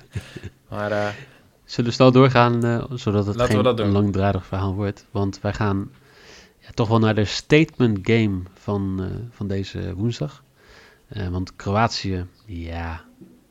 maar 0.69 0.91
eh, 0.91 1.07
Zullen 1.65 1.89
we 1.89 1.95
snel 1.95 2.11
doorgaan, 2.11 2.65
eh, 2.65 2.83
zodat 2.93 3.25
het 3.25 3.35
Laten 3.35 3.63
we 3.63 3.75
geen 3.83 3.91
langdradig 3.91 4.45
verhaal 4.45 4.73
wordt? 4.73 5.05
Want 5.11 5.39
wij 5.41 5.53
gaan 5.53 5.89
ja, 6.59 6.67
toch 6.73 6.87
wel 6.87 6.99
naar 6.99 7.15
de 7.15 7.25
statement 7.25 7.99
game 8.01 8.39
van, 8.59 8.95
eh, 8.99 9.05
van 9.31 9.47
deze 9.47 9.93
woensdag. 9.95 10.42
Eh, 11.13 11.27
want 11.27 11.55
Kroatië, 11.55 12.25
ja, 12.45 13.05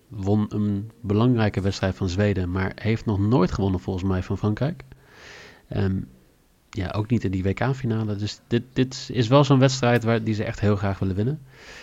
won 0.09 0.47
een 0.49 0.91
belangrijke 1.01 1.61
wedstrijd 1.61 1.95
van 1.95 2.09
Zweden, 2.09 2.51
maar 2.51 2.73
heeft 2.75 3.05
nog 3.05 3.19
nooit 3.19 3.53
gewonnen 3.53 3.81
volgens 3.81 4.05
mij 4.05 4.23
van 4.23 4.39
Frankrijk. 4.39 4.85
Ehm, 5.69 6.01
ja, 6.71 6.91
ook 6.91 7.11
niet 7.11 7.25
in 7.25 7.31
die 7.31 7.43
WK-finale. 7.43 8.17
Dus 8.17 8.41
dit, 8.47 8.63
dit 8.73 9.09
is 9.13 9.29
wel 9.29 9.45
zo'n 9.45 9.59
wedstrijd 9.59 10.05
waar, 10.05 10.25
die 10.25 10.35
ze 10.35 10.45
echt 10.45 10.61
heel 10.61 10.77
graag 10.77 10.99
willen 10.99 11.17
winnen. 11.17 11.43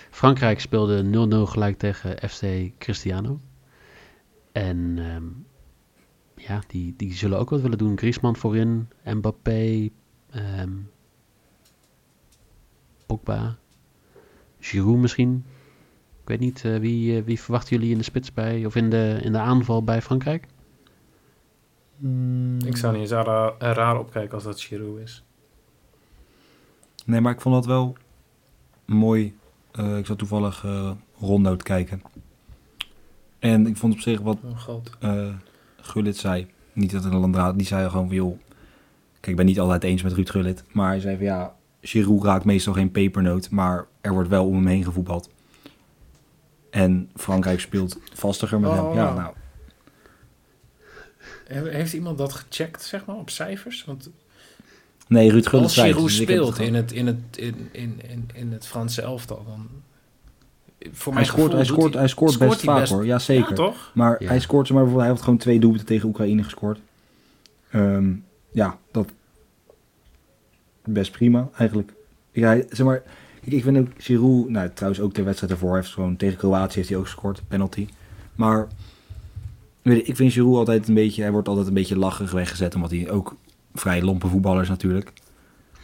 Frankrijk 0.09 0.59
speelde 0.59 1.03
0-0 1.03 1.49
gelijk 1.51 1.77
tegen 1.77 2.29
FC 2.29 2.43
Cristiano. 2.77 3.39
En 4.51 4.93
ehm, 4.97 5.25
ja, 6.35 6.61
die, 6.67 6.93
die 6.97 7.13
zullen 7.13 7.39
ook 7.39 7.49
wat 7.49 7.61
willen 7.61 7.77
doen. 7.77 7.97
Griezmann 7.97 8.35
voorin, 8.35 8.89
Mbappé, 9.03 9.89
ehm 10.29 10.71
Pogba, 13.05 13.57
Giroud 14.59 14.97
misschien. 14.97 15.45
Ik 16.29 16.39
weet 16.39 16.47
niet, 16.47 16.65
eh, 16.65 16.77
wie, 16.77 17.17
eh, 17.17 17.23
wie 17.23 17.39
verwachten 17.39 17.75
jullie 17.75 17.91
in 17.91 17.97
de 17.97 18.03
spits 18.03 18.33
bij, 18.33 18.65
of 18.65 18.75
in 18.75 18.89
de, 18.89 19.19
in 19.21 19.31
de 19.31 19.37
aanval 19.37 19.83
bij 19.83 20.01
Frankrijk? 20.01 20.47
ik 22.65 22.77
zou 22.77 22.93
niet 22.93 23.01
eens 23.01 23.11
raar, 23.11 23.53
raar 23.59 23.99
opkijken 23.99 24.33
als 24.33 24.43
dat 24.43 24.61
Giroud 24.61 24.99
is. 24.99 25.23
Nee, 27.05 27.21
maar 27.21 27.33
ik 27.33 27.41
vond 27.41 27.55
dat 27.55 27.65
wel 27.65 27.97
mooi. 28.85 29.37
Eh, 29.71 29.97
ik 29.97 30.05
zat 30.05 30.17
toevallig 30.17 30.65
eh 30.65 30.91
Rondo 31.19 31.55
te 31.55 31.63
kijken. 31.63 32.01
En 33.39 33.67
ik 33.67 33.77
vond 33.77 33.93
op 33.93 33.99
zich 33.99 34.21
wat 34.21 34.37
Oh 34.43 34.59
god. 34.59 34.97
eh 34.99 35.33
Gullit 35.77 36.17
zei. 36.17 36.47
Niet 36.73 36.91
dat 36.91 37.03
een 37.03 37.17
landraad, 37.17 37.57
die 37.57 37.67
zei 37.67 37.89
gewoon 37.89 38.07
van 38.07 38.15
joh. 38.15 38.39
Kijk, 39.11 39.27
ik 39.27 39.35
ben 39.35 39.45
niet 39.45 39.59
altijd 39.59 39.83
eens 39.83 40.03
met 40.03 40.13
Ruud 40.13 40.29
Gullit. 40.29 40.63
Maar 40.71 40.87
hij 40.87 40.99
zei 40.99 41.15
van 41.15 41.25
ja, 41.25 41.55
Giroud 41.81 42.23
raakt 42.23 42.45
meestal 42.45 42.73
geen 42.73 42.91
pepernoot. 42.91 43.49
Maar 43.49 43.87
er 44.01 44.13
wordt 44.13 44.29
wel 44.29 44.47
om 44.47 44.55
hem 44.55 44.67
heen 44.67 44.83
gevoetbald. 44.83 45.29
En 46.69 47.09
Frankrijk 47.15 47.59
speelt 47.59 47.97
vastiger 48.13 48.59
met 48.59 48.69
Oh, 48.69 48.75
hem. 48.75 48.93
Ja, 48.93 49.05
wow. 49.07 49.17
nou, 49.17 49.33
He- 51.47 51.69
Heeft 51.69 51.93
iemand 51.93 52.17
dat 52.17 52.33
gecheckt, 52.33 52.83
zeg 52.83 53.05
maar, 53.05 53.15
op 53.15 53.29
cijfers? 53.29 53.85
Want 53.85 54.09
nee, 55.07 55.31
Ruud 55.31 55.47
Gullit 55.47 55.65
als 55.65 55.73
Giroud 55.73 56.03
dus 56.03 56.13
het 56.17 56.23
speelt 56.23 56.59
in 56.59 56.73
het, 56.75 56.91
in, 56.91 57.07
het, 57.07 57.17
in, 57.35 57.69
in, 57.71 57.99
in, 58.09 58.29
in 58.33 58.51
het 58.51 58.67
Franse 58.67 59.01
elftal, 59.01 59.43
dan... 59.47 59.67
Voor 60.91 61.13
Hij 61.13 61.21
mijn 61.21 61.25
scoort, 61.25 61.51
hij 61.51 61.65
scoort, 61.65 61.93
hij 61.93 62.07
scoort 62.07 62.31
scoort 62.31 62.49
best 62.49 62.61
hij 62.61 62.71
vaak 62.71 62.79
best- 62.79 62.91
hoor. 62.93 63.05
Ja, 63.05 63.19
zeker. 63.19 63.49
Ja, 63.49 63.55
toch? 63.55 63.91
Maar 63.93 64.23
Ja. 64.23 64.27
hij 64.29 64.39
scoort 64.39 64.67
ze 64.67 64.73
maar 64.73 64.81
bijvoorbeeld, 64.83 65.01
hij 65.07 65.09
heeft 65.09 65.23
gewoon 65.23 65.39
twee 65.39 65.59
doelpunten 65.59 65.87
tegen 65.87 66.07
Oekraïne 66.07 66.43
gescoord. 66.43 66.79
Ehm, 67.71 68.11
ja, 68.51 68.77
dat 68.91 69.07
best 70.83 71.11
prima 71.11 71.49
eigenlijk. 71.57 71.93
Ja, 72.31 72.55
zeg 72.69 72.85
maar, 72.85 73.03
Ik 73.41 73.63
vind 73.63 73.77
ook 73.77 73.87
Giroud, 73.97 74.49
nou 74.49 74.69
trouwens 74.73 75.01
ook 75.01 75.13
de 75.13 75.23
wedstrijd 75.23 75.53
ervoor, 75.53 75.75
heeft 75.75 75.93
gewoon 75.93 76.15
tegen 76.15 76.37
Kroatië 76.37 76.75
heeft 76.75 76.89
hij 76.89 76.97
ook 76.97 77.05
gescoord, 77.05 77.47
penalty. 77.47 77.87
Maar 78.35 78.67
weet 79.81 79.97
je, 79.97 80.03
ik 80.03 80.15
vind 80.15 80.31
Giroud 80.31 80.55
altijd 80.55 80.87
een 80.87 80.93
beetje, 80.93 81.21
hij 81.21 81.31
wordt 81.31 81.47
altijd 81.47 81.67
een 81.67 81.73
beetje 81.73 81.97
lachig 81.97 82.31
weggezet, 82.31 82.75
omdat 82.75 82.91
hij 82.91 83.09
ook 83.09 83.35
vrij 83.73 84.01
lompe 84.01 84.27
voetballer 84.27 84.61
is 84.61 84.69
natuurlijk. 84.69 85.13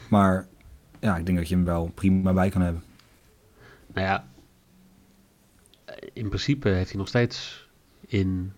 Maar 0.10 0.48
ja, 1.00 1.18
ik 1.18 1.26
denk 1.26 1.38
dat 1.38 1.48
je 1.50 1.56
hem 1.56 1.66
wel 1.66 1.92
prima 1.94 2.34
bij 2.34 2.50
kan 2.50 2.62
hebben. 2.62 2.84
Nou 3.94 4.08
ja, 4.08 4.28
in 6.14 6.28
principe 6.28 6.70
heeft 6.70 6.90
hij 6.90 7.00
nog 7.00 7.08
steeds 7.08 7.68
in 8.08 8.54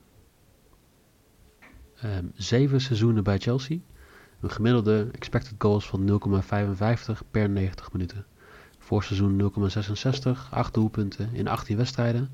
ehm, 2.02 2.26
zeven 2.34 2.82
seizoenen 2.82 3.24
bij 3.24 3.38
Chelsea 3.38 3.78
een 4.42 4.52
gemiddelde 4.52 5.10
expected 5.12 5.54
goals 5.58 5.88
van 5.88 6.22
0,55 7.14 7.20
per 7.32 7.50
90 7.50 7.92
minuten. 7.92 8.26
Voorseizoen 8.88 9.52
0,66, 9.54 10.50
8 10.50 10.74
doelpunten 10.74 11.30
in 11.34 11.48
18 11.48 11.78
wedstrijden. 11.78 12.30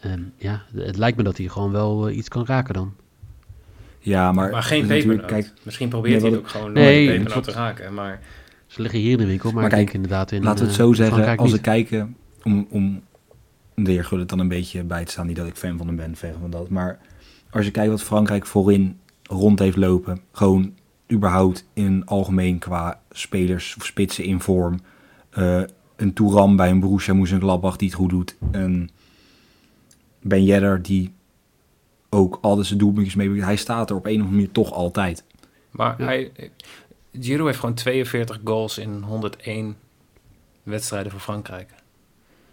Ehm, 0.00 0.20
ja, 0.36 0.62
het 0.74 0.96
lijkt 0.96 1.16
me 1.16 1.22
dat 1.22 1.36
hij 1.36 1.48
gewoon 1.48 1.72
wel 1.72 2.08
eh, 2.08 2.16
iets 2.16 2.28
kan 2.28 2.46
raken 2.46 2.74
dan. 2.74 2.94
Ja, 3.98 4.32
maar, 4.32 4.50
Maar 4.50 4.62
geen 4.62 4.86
pepernoot. 4.86 5.52
Misschien 5.62 5.88
probeert 5.88 6.22
Nee, 6.22 6.30
hij 6.30 6.30
het 6.30 6.38
ook 6.38 6.48
gewoon 6.48 6.72
Nee, 6.72 7.06
nooit 7.06 7.16
pepernoot 7.16 7.44
te 7.44 7.50
raken. 7.50 7.94
Maar 7.94 8.20
Ze 8.66 8.82
liggen 8.82 9.00
hier 9.00 9.10
in 9.10 9.18
de 9.18 9.26
winkel, 9.26 9.50
maar, 9.50 9.54
Maar 9.54 9.64
ik 9.64 9.70
kijk, 9.70 9.84
denk 9.84 9.96
inderdaad 9.96 10.32
in 10.32 10.42
Laten 10.42 10.64
we 10.64 10.70
het 10.70 10.80
eh, 10.80 10.84
zo 10.84 10.92
zeggen, 10.92 11.14
Frankrijk 11.14 11.40
als 11.40 11.52
we 11.52 11.60
kijken, 11.60 12.16
om, 12.42 12.66
om 12.70 13.02
de 13.74 13.90
heer 13.90 14.04
Gullit 14.04 14.28
dan 14.28 14.38
een 14.38 14.48
beetje 14.48 14.82
bij 14.84 15.04
te 15.04 15.10
staan, 15.10 15.26
niet 15.26 15.36
dat 15.36 15.46
ik 15.46 15.56
fan 15.56 15.76
van 15.78 15.86
hem 15.86 15.96
ben, 15.96 16.16
ver 16.16 16.34
van 16.40 16.50
dat, 16.50 16.68
maar 16.68 16.98
als 17.50 17.64
je 17.64 17.70
kijkt 17.70 17.90
wat 17.90 18.02
Frankrijk 18.02 18.46
voorin 18.46 18.98
rond 19.22 19.58
heeft 19.58 19.76
lopen, 19.76 20.20
gewoon 20.32 20.74
überhaupt 21.12 21.64
in 21.72 22.06
algemeen 22.06 22.58
qua 22.58 23.00
spelers 23.10 23.74
of 23.78 23.84
spitsen 23.84 24.24
in 24.24 24.40
vorm, 24.40 24.80
eh, 25.32 25.62
een 25.96 26.12
Touram 26.12 26.56
bij 26.56 26.70
een 26.70 26.80
Borussia 26.80 27.14
Mönchengladbach 27.14 27.76
die 27.76 27.88
het 27.88 27.96
goed 27.96 28.10
doet, 28.10 28.36
een 28.50 28.90
Ben 30.22 30.44
Yedder 30.44 30.82
die 30.82 31.12
ook 32.08 32.38
altijd 32.40 32.66
zijn 32.66 32.78
doelpuntjes 32.78 33.14
mee, 33.14 33.42
hij 33.42 33.56
staat 33.56 33.90
er 33.90 33.96
op 33.96 34.06
een 34.06 34.12
of 34.12 34.18
andere 34.18 34.34
manier 34.36 34.52
toch 34.52 34.72
altijd. 34.72 35.24
Maar 35.70 35.94
Ja. 35.98 36.04
hij, 36.04 36.32
Giroud 37.20 37.46
heeft 37.46 37.58
gewoon 37.58 37.74
42 37.74 38.40
goals 38.44 38.78
in 38.78 39.02
101 39.02 39.76
wedstrijden 40.62 41.12
voor 41.12 41.20
Frankrijk. 41.20 41.70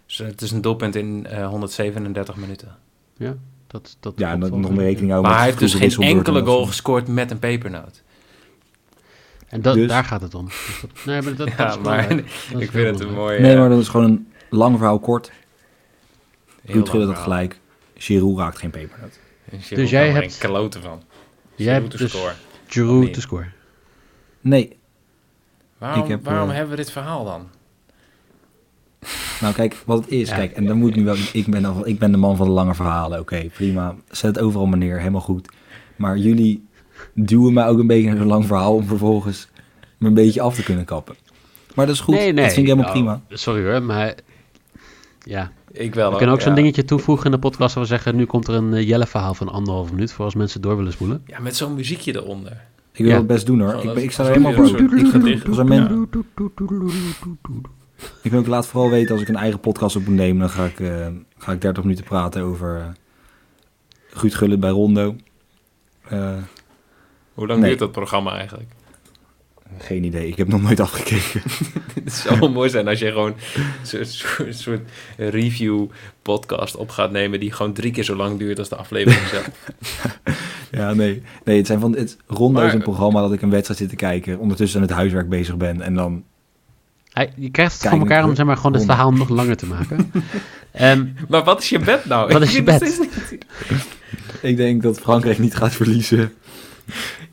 Dus 0.06 0.18
het 0.18 0.42
is 0.42 0.50
een 0.50 0.60
doelpunt 0.60 0.96
in 0.96 1.26
eh, 1.26 1.48
137 1.48 2.36
minuten. 2.36 2.76
Ja, 3.16 3.34
dat, 3.66 3.96
dat 4.00 4.12
Ja, 4.16 4.32
en 4.32 4.38
nog 4.38 4.70
meer 4.70 4.84
rekening 4.84 5.10
houden 5.10 5.30
Maar 5.30 5.40
hij 5.40 5.50
met 5.50 5.58
heeft 5.60 5.72
dus 5.80 5.96
geen 5.96 6.16
enkele 6.16 6.38
en 6.38 6.46
goal 6.46 6.66
gescoord 6.66 7.08
met 7.08 7.30
een 7.30 7.38
pepernoot. 7.38 8.02
En 9.50 9.62
dat, 9.62 9.74
Dus- 9.74 9.88
daar 9.88 10.04
gaat 10.04 10.20
het 10.20 10.34
om. 10.34 10.44
Dus 10.44 10.78
dat, 10.80 10.90
nee, 11.04 11.22
maar 11.22 11.34
dat, 11.34 11.48
dat 11.48 11.56
Ja, 11.58 11.68
is 11.68 11.74
maar 11.74 11.82
belangrijk. 11.82 12.16
Dat 12.52 12.60
is 12.60 12.66
ik 12.66 12.70
vind 12.70 12.86
het 12.86 13.00
een 13.00 13.08
belangrijk. 13.08 13.16
mooi... 13.16 13.40
Nee, 13.40 13.56
maar 13.56 13.68
dat 13.68 13.78
is 13.80 13.88
gewoon 13.88 14.06
een 14.10 14.28
lang 14.50 14.76
verhaal 14.76 14.98
kort. 14.98 15.30
heel 16.62 16.74
Ruud 16.74 16.88
Gullit 16.88 17.06
lang 17.06 17.16
had 17.18 17.26
gelijk. 17.26 17.60
Giroud 17.94 18.38
raakt 18.38 18.58
geen 18.58 18.70
pepernoot. 18.70 19.18
Dus 19.68 19.90
jij 19.90 20.06
er 20.08 20.14
hebt- 20.14 20.34
geen 20.34 20.50
kloten 20.50 20.82
van. 20.82 21.02
Jij 21.54 21.72
hebt 21.74 21.90
te 21.90 21.96
dus 21.96 22.10
scoren. 22.10 22.34
Giroud 22.66 23.02
Nee. 23.02 23.10
te 23.10 23.20
scoren. 23.20 23.52
Nee. 24.40 24.76
Waarom, 25.78 26.02
Ik 26.02 26.08
heb, 26.08 26.24
waarom 26.24 26.48
eh, 26.48 26.54
hebben 26.54 26.70
we 26.76 26.82
dit 26.82 26.92
verhaal 26.92 27.24
dan? 27.24 27.48
Nou, 29.40 29.54
kijk, 29.54 29.76
wat 29.86 30.00
het 30.00 30.08
is. 30.10 30.28
Ja. 30.28 30.34
Kijk, 30.36 30.52
en 30.52 30.66
dan 30.66 30.76
moet 30.78 30.88
ik 30.90 30.96
nu 30.96 31.04
wel... 31.04 31.16
Ik 31.32 31.46
ben, 31.46 31.64
al- 31.64 31.86
ik 31.86 31.98
ben 31.98 32.10
de 32.12 32.16
man 32.18 32.36
van 32.36 32.46
de 32.46 32.52
lange 32.52 32.74
verhalen. 32.74 33.20
Oké, 33.20 33.48
prima. 33.54 33.94
Zet 34.10 34.34
het 34.34 34.44
overal 34.44 34.66
maar 34.66 34.78
neer. 34.78 34.98
Helemaal 34.98 35.20
goed. 35.20 35.48
Maar 35.96 36.16
jullie 36.16 36.68
duwen 37.14 37.52
mij 37.52 37.66
ook 37.66 37.78
een 37.78 37.86
beetje 37.86 38.08
naar 38.08 38.16
zo'n 38.16 38.26
lang 38.26 38.46
verhaal... 38.46 38.74
om 38.74 38.84
vervolgens 38.86 39.48
me 39.98 40.08
een 40.08 40.14
beetje 40.14 40.40
af 40.40 40.54
te 40.54 40.62
kunnen 40.62 40.84
kappen. 40.84 41.14
Maar 41.74 41.86
dat 41.86 41.94
is 41.94 42.00
goed. 42.00 42.14
Nee, 42.14 42.32
nee. 42.32 42.44
Dat 42.44 42.54
vind 42.54 42.56
ik 42.68 42.72
helemaal 42.72 42.84
Oh, 42.86 42.90
prima. 42.92 43.20
Sorry 43.28 43.64
hoor, 43.70 43.82
maar... 43.82 44.14
Ja, 45.24 45.52
Ik 45.72 45.94
wel 45.94 46.10
we 46.10 46.16
kunnen 46.16 46.34
ook 46.34 46.40
zo'n 46.40 46.50
ja. 46.50 46.56
dingetje 46.56 46.84
toevoegen 46.84 47.24
in 47.24 47.30
de 47.30 47.38
podcast... 47.38 47.74
waar 47.74 47.82
we 47.82 47.88
zeggen, 47.88 48.16
nu 48.16 48.24
komt 48.24 48.48
er 48.48 48.54
een 48.54 48.74
eh, 48.74 48.88
Jelle-verhaal 48.88 49.34
van 49.34 49.48
anderhalf 49.48 49.92
minuut... 49.92 50.12
voor 50.12 50.24
als 50.24 50.34
mensen 50.34 50.60
door 50.60 50.76
willen 50.76 50.92
spoelen. 50.92 51.22
Ja, 51.26 51.38
met 51.40 51.56
zo'n 51.56 51.74
muziekje 51.74 52.14
eronder. 52.16 52.52
Ik 52.92 52.98
wil 53.04 53.08
Ja. 53.08 53.16
het 53.16 53.26
best 53.26 53.46
doen, 53.46 53.60
hoor. 53.60 53.84
Ik, 53.84 53.94
ik 54.02 54.10
sta 54.10 54.22
er 54.24 54.28
helemaal 54.28 54.52
voor. 54.52 54.78
een 54.78 54.98
Ik, 54.98 55.10
gedicht- 55.10 55.48
als 55.48 55.58
er 55.58 55.64
men, 55.64 56.08
ik 58.22 58.30
wil 58.30 58.40
ook 58.40 58.46
laat 58.46 58.66
vooral 58.66 58.90
weten... 58.90 59.12
als 59.12 59.22
ik 59.22 59.28
een 59.28 59.36
eigen 59.36 59.60
podcast 59.60 59.96
op 59.96 60.06
moet 60.06 60.14
nemen... 60.14 60.38
dan 60.40 60.50
ga 60.50 60.64
ik, 60.64 60.80
eh, 60.80 61.06
ga 61.38 61.52
ik 61.52 61.60
30 61.60 61.82
minuten 61.82 62.04
praten 62.04 62.42
over... 62.42 62.92
Guut 64.12 64.34
Gullit 64.34 64.60
bij 64.60 64.70
Rondo. 64.70 65.16
Eh, 66.08 66.36
Hoe 67.40 67.48
lang 67.48 67.60
Nee. 67.60 67.68
duurt 67.68 67.80
dat 67.80 67.92
programma 67.92 68.36
eigenlijk? 68.36 68.70
geen 69.78 70.04
idee. 70.04 70.28
Ik 70.28 70.36
heb 70.36 70.48
nog 70.48 70.62
nooit 70.62 70.80
afgekeken. 70.80 71.42
Het 72.04 72.12
zou 72.12 72.38
wel 72.38 72.50
mooi 72.50 72.70
zijn 72.70 72.88
als 72.88 72.98
je 72.98 73.06
gewoon 73.12 73.34
zo'n 73.82 74.04
soort, 74.04 74.56
soort 74.58 74.80
review 75.16 75.86
podcast 76.22 76.76
op 76.76 76.90
gaat 76.90 77.10
nemen 77.10 77.40
die 77.40 77.52
gewoon 77.52 77.72
drie 77.72 77.92
keer 77.92 78.04
zo 78.04 78.16
lang 78.16 78.38
duurt 78.38 78.58
als 78.58 78.68
de 78.68 78.76
aflevering 78.76 79.26
zelf. 79.26 79.48
Ja, 80.70 80.92
nee. 80.94 81.22
Nee, 81.44 81.56
het 81.56 81.66
zijn 81.66 81.80
van 81.80 81.96
het 81.96 82.16
Rondo 82.26 82.58
Maar- 82.58 82.66
is 82.68 82.74
een 82.74 82.82
programma 82.82 83.20
dat 83.20 83.32
ik 83.32 83.42
een 83.42 83.50
wedstrijd 83.50 83.80
zit 83.80 83.88
te 83.88 83.96
kijken, 83.96 84.38
ondertussen 84.38 84.80
aan 84.80 84.86
het 84.86 84.96
huiswerk 84.96 85.28
bezig 85.28 85.56
ben 85.56 85.80
en 85.80 85.94
dan 85.94 86.24
Hij, 87.12 87.32
je 87.36 87.50
krijgt 87.50 87.72
het 87.82 87.90
voor 87.90 87.98
elkaar 87.98 88.24
om 88.24 88.34
zeg 88.34 88.46
maar, 88.46 88.56
gewoon 88.56 88.72
het 88.72 88.84
verhaal 88.84 89.12
nog 89.12 89.28
langer 89.28 89.56
te 89.56 89.66
maken. 89.66 90.12
Ehm, 90.72 91.06
Maar 91.28 91.44
wat 91.44 91.62
is 91.62 91.68
je 91.68 91.78
bed 91.78 92.04
nou? 92.04 92.32
Wat 92.32 92.42
is 92.42 92.52
je 92.52 92.62
bed? 92.62 93.08
ik 94.42 94.56
denk 94.56 94.82
dat 94.82 94.98
Frankrijk 95.00 95.38
niet 95.38 95.54
gaat 95.56 95.72
verliezen 95.74 96.32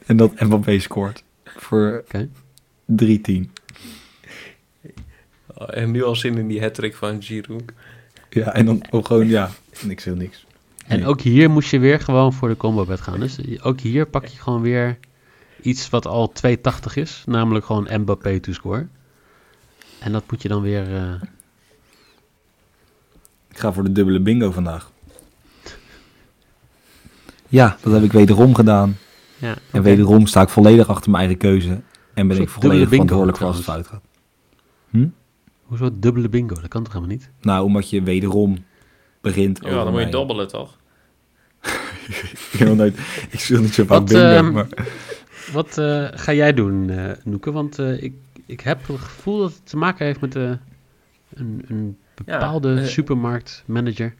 en 0.07 0.17
dat 0.17 0.39
Mbappé 0.39 0.79
scoort 0.79 1.23
voor 1.43 2.03
Oké. 2.05 2.29
3-10. 3.05 3.51
Oh, 5.47 5.77
en 5.77 5.91
nu 5.91 6.03
al 6.03 6.15
zin 6.15 6.37
in 6.37 6.47
die 6.47 6.61
hat 6.61 6.79
van 6.91 7.21
Giroud. 7.21 7.63
Ja, 8.29 8.53
en 8.53 8.65
dan 8.65 8.83
ook 8.89 9.07
gewoon 9.07 9.27
ja, 9.27 9.49
niks 9.83 10.03
heel 10.03 10.15
niks. 10.15 10.45
En 10.85 11.05
ook 11.05 11.21
hier 11.21 11.49
moest 11.49 11.69
je 11.71 11.79
weer 11.79 11.99
gewoon 11.99 12.33
voor 12.33 12.47
de 12.49 12.57
combo 12.57 12.85
bed 12.85 13.01
gaan. 13.01 13.19
Dus 13.19 13.61
ook 13.61 13.79
hier 13.79 14.05
pak 14.05 14.25
je 14.25 14.39
gewoon 14.39 14.61
weer 14.61 14.97
iets 15.61 15.89
wat 15.89 16.05
al 16.05 16.33
2,80 16.47 16.93
is. 16.93 17.23
Namelijk 17.25 17.65
gewoon 17.65 17.87
Mbappé 18.01 18.39
to 18.39 18.53
score. 18.53 18.87
En 19.99 20.11
dat 20.11 20.23
moet 20.31 20.41
je 20.41 20.47
dan 20.47 20.61
weer... 20.61 20.95
eh, 20.95 21.21
Ik 23.51 23.57
ga 23.57 23.73
voor 23.73 23.83
de 23.83 23.91
dubbele 23.91 24.19
bingo 24.19 24.51
vandaag. 24.51 24.91
Ja, 27.47 27.77
dat 27.81 27.93
heb 27.93 28.03
ik 28.03 28.11
wederom 28.11 28.55
gedaan. 28.55 28.97
Ja, 29.37 29.55
En 29.71 29.81
wederom 29.81 30.27
sta 30.27 30.41
ik 30.41 30.49
volledig 30.49 30.87
achter 30.87 31.11
mijn 31.11 31.23
eigen 31.23 31.41
keuze. 31.41 31.81
En 32.13 32.27
ben 32.27 32.41
ik 32.41 32.49
volledig 32.49 32.89
verantwoordelijk 32.89 33.37
voor 33.37 33.47
als 33.47 33.55
het 33.55 33.65
fout 33.65 33.87
gaat. 33.87 34.01
Hoezo 35.67 35.89
dubbele 35.99 36.29
bingo? 36.29 36.55
Dat 36.55 36.67
kan 36.67 36.83
toch 36.83 36.93
helemaal 36.93 37.15
niet? 37.15 37.29
Nou, 37.41 37.65
omdat 37.65 37.89
je 37.89 38.03
wederom 38.03 38.65
begint 39.21 39.59
Ja, 39.61 39.69
over 39.69 39.83
dan 39.83 39.93
moet 39.93 40.01
je 40.01 40.09
dobbelen 40.09 40.47
toch? 40.47 40.77
Ik, 42.51 42.75
nooit, 42.75 42.97
ik 43.29 43.39
speel 43.39 43.61
niet 43.61 43.73
zo 43.73 43.85
vaak 43.85 43.97
Wat, 43.97 44.07
bingo, 44.07 44.23
ehm, 44.23 44.51
maar... 44.51 44.67
Wat 45.51 45.77
eh, 45.77 46.07
ga 46.11 46.33
jij 46.33 46.53
doen, 46.53 46.89
eh 46.89 47.11
Noeke? 47.23 47.51
Want 47.51 47.79
eh, 47.79 48.03
ik, 48.03 48.13
ik 48.45 48.59
heb 48.59 48.87
het 48.87 48.99
gevoel 48.99 49.39
dat 49.39 49.53
het 49.53 49.69
te 49.69 49.77
maken 49.77 50.05
heeft 50.05 50.19
met 50.19 50.35
een, 50.35 50.59
een 51.67 51.97
bepaalde 52.15 52.85
supermarktmanager. 52.85 54.15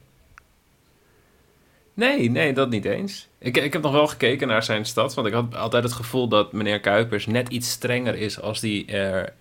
Nee, 1.98 2.30
nee, 2.30 2.52
dat 2.52 2.70
niet 2.70 2.84
eens. 2.84 3.28
Ik, 3.38 3.56
ik 3.56 3.72
heb 3.72 3.82
nog 3.82 3.92
wel 3.92 4.06
gekeken 4.06 4.48
naar 4.48 4.62
zijn 4.62 4.84
stad, 4.84 5.14
want 5.14 5.26
ik 5.26 5.32
had 5.32 5.56
altijd 5.56 5.84
het 5.84 5.92
gevoel 5.92 6.28
dat 6.28 6.52
meneer 6.52 6.80
Kuipers 6.80 7.26
net 7.26 7.48
iets 7.48 7.70
strenger 7.70 8.14
is 8.14 8.40
als 8.40 8.60
die 8.60 8.86
er, 8.86 9.32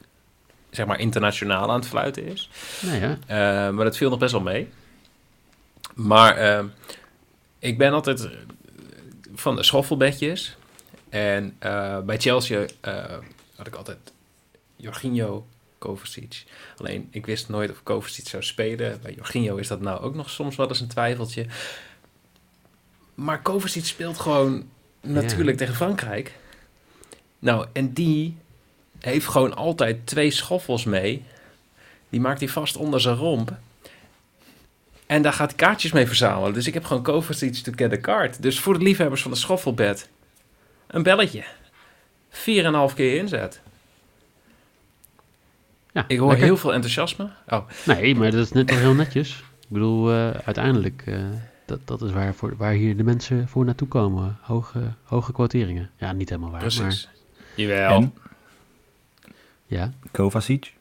zeg 0.69 0.85
maar, 0.85 0.99
internationaal 0.99 1.69
aan 1.69 1.79
het 1.79 1.87
fluiten 1.87 2.25
is. 2.25 2.49
Nee, 2.81 2.99
ja. 2.99 3.17
Eh, 3.27 3.73
maar 3.73 3.85
dat 3.85 3.97
viel 3.97 4.09
nog 4.09 4.19
best 4.19 4.31
wel 4.31 4.41
mee. 4.41 4.67
Maar 5.95 6.37
eh, 6.37 6.63
ik 7.59 7.77
ben 7.77 7.93
altijd 7.93 8.25
eh, 8.25 8.31
van 9.35 9.55
de 9.55 9.63
schoffelbedjes. 9.63 10.57
En 11.09 11.55
bij 12.05 12.17
Chelsea 12.17 12.65
had 13.55 13.67
ik 13.67 13.75
altijd 13.75 13.97
Jorginho, 14.75 15.47
Kovacic. 15.77 16.43
Alleen, 16.77 17.07
ik 17.11 17.25
wist 17.25 17.49
nooit 17.49 17.71
of 17.71 17.83
Kovacic 17.83 18.27
zou 18.27 18.43
spelen. 18.43 18.99
Bij 19.01 19.13
Jorginho 19.13 19.55
is 19.55 19.67
dat 19.67 19.81
nou 19.81 20.01
ook 20.01 20.15
nog 20.15 20.29
soms 20.29 20.55
wel 20.55 20.67
eens 20.67 20.79
een 20.79 20.87
twijfeltje. 20.87 21.45
Maar 23.17 23.41
Kovacic 23.41 23.85
speelt 23.85 24.19
gewoon 24.19 24.69
natuurlijk 25.01 25.57
tegen 25.57 25.75
Frankrijk. 25.75 26.35
Nou, 27.39 27.67
en 27.73 27.93
die 27.93 28.37
heeft 28.99 29.27
gewoon 29.27 29.55
altijd 29.55 30.05
twee 30.05 30.31
schoffels 30.31 30.83
mee. 30.83 31.23
Die 32.09 32.19
maakt 32.19 32.39
hij 32.39 32.49
vast 32.49 32.75
onder 32.75 33.01
zijn 33.01 33.15
romp. 33.15 33.57
En 35.05 35.21
daar 35.21 35.33
gaat 35.33 35.47
hij 35.47 35.57
kaartjes 35.57 35.91
mee 35.91 36.07
verzamelen. 36.07 36.53
Dus 36.53 36.67
ik 36.67 36.73
heb 36.73 36.85
gewoon 36.85 37.03
Kovacic 37.03 37.53
to 37.53 37.71
get 37.75 37.93
a 37.93 37.97
card. 37.97 38.41
Dus 38.41 38.59
voor 38.59 38.77
de 38.77 38.83
liefhebbers 38.83 39.21
van 39.21 39.31
de 39.31 39.37
schoffelbed, 39.37 40.09
een 40.87 41.03
belletje. 41.03 41.43
4,5 42.29 42.95
keer 42.95 43.17
inzet. 43.17 43.61
ja 45.91 46.05
Ik 46.07 46.17
hoor 46.17 46.27
lekker. 46.27 46.45
heel 46.45 46.57
veel 46.57 46.73
enthousiasme. 46.73 47.29
Oh, 47.47 47.69
Nee, 47.85 48.15
maar 48.15 48.31
dat 48.31 48.45
is 48.45 48.51
net 48.51 48.69
wel 48.69 48.79
heel 48.79 48.93
netjes. 48.93 49.29
Ik 49.61 49.67
bedoel, 49.67 50.11
eh, 50.11 50.29
uiteindelijk, 50.29 51.03
eh, 51.05 51.15
dat, 51.67 51.79
dat 51.85 52.01
is 52.01 52.11
waar, 52.11 52.33
voor, 52.33 52.53
waar 52.57 52.71
hier 52.73 52.97
de 52.97 53.03
mensen 53.03 53.47
voor 53.47 53.65
naartoe 53.65 53.87
komen. 53.87 54.37
Hoge, 54.41 54.79
hoge 55.03 55.31
quoteringen. 55.31 55.89
Ja, 55.97 56.11
niet 56.11 56.29
helemaal 56.29 56.51
waar, 56.51 56.59
precies. 56.59 56.79
maar 57.05 57.13
Jawel. 57.55 57.89
En 58.01 58.13
ja. 59.65 59.91
Kovacic? 60.11 60.73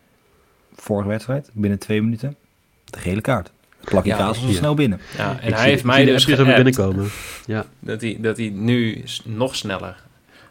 vorige 0.75 1.09
wedstrijd, 1.09 1.51
binnen 1.53 1.79
twee 1.79 2.03
minuten, 2.03 2.37
de 2.85 2.99
gele 2.99 3.21
kaart. 3.21 3.51
Plak 3.81 4.05
je 4.05 4.11
Ja, 4.11 4.19
ja. 4.19 4.33
snel 4.53 4.75
binnen. 4.75 5.01
Ja, 5.17 5.31
en 5.31 5.37
Ik 5.49 5.53
hij 5.55 5.61
zie- 5.61 5.71
heeft 5.71 5.85
mij 5.85 6.05
dus 6.05 6.25
geappt 6.25 6.55
binnenkomen. 6.55 7.09
Ja, 7.47 7.67
dat 7.81 8.01
hij, 8.01 8.19
dat 8.21 8.37
hij 8.37 8.49
nu 8.49 9.05
nog 9.25 9.57
sneller 9.57 10.03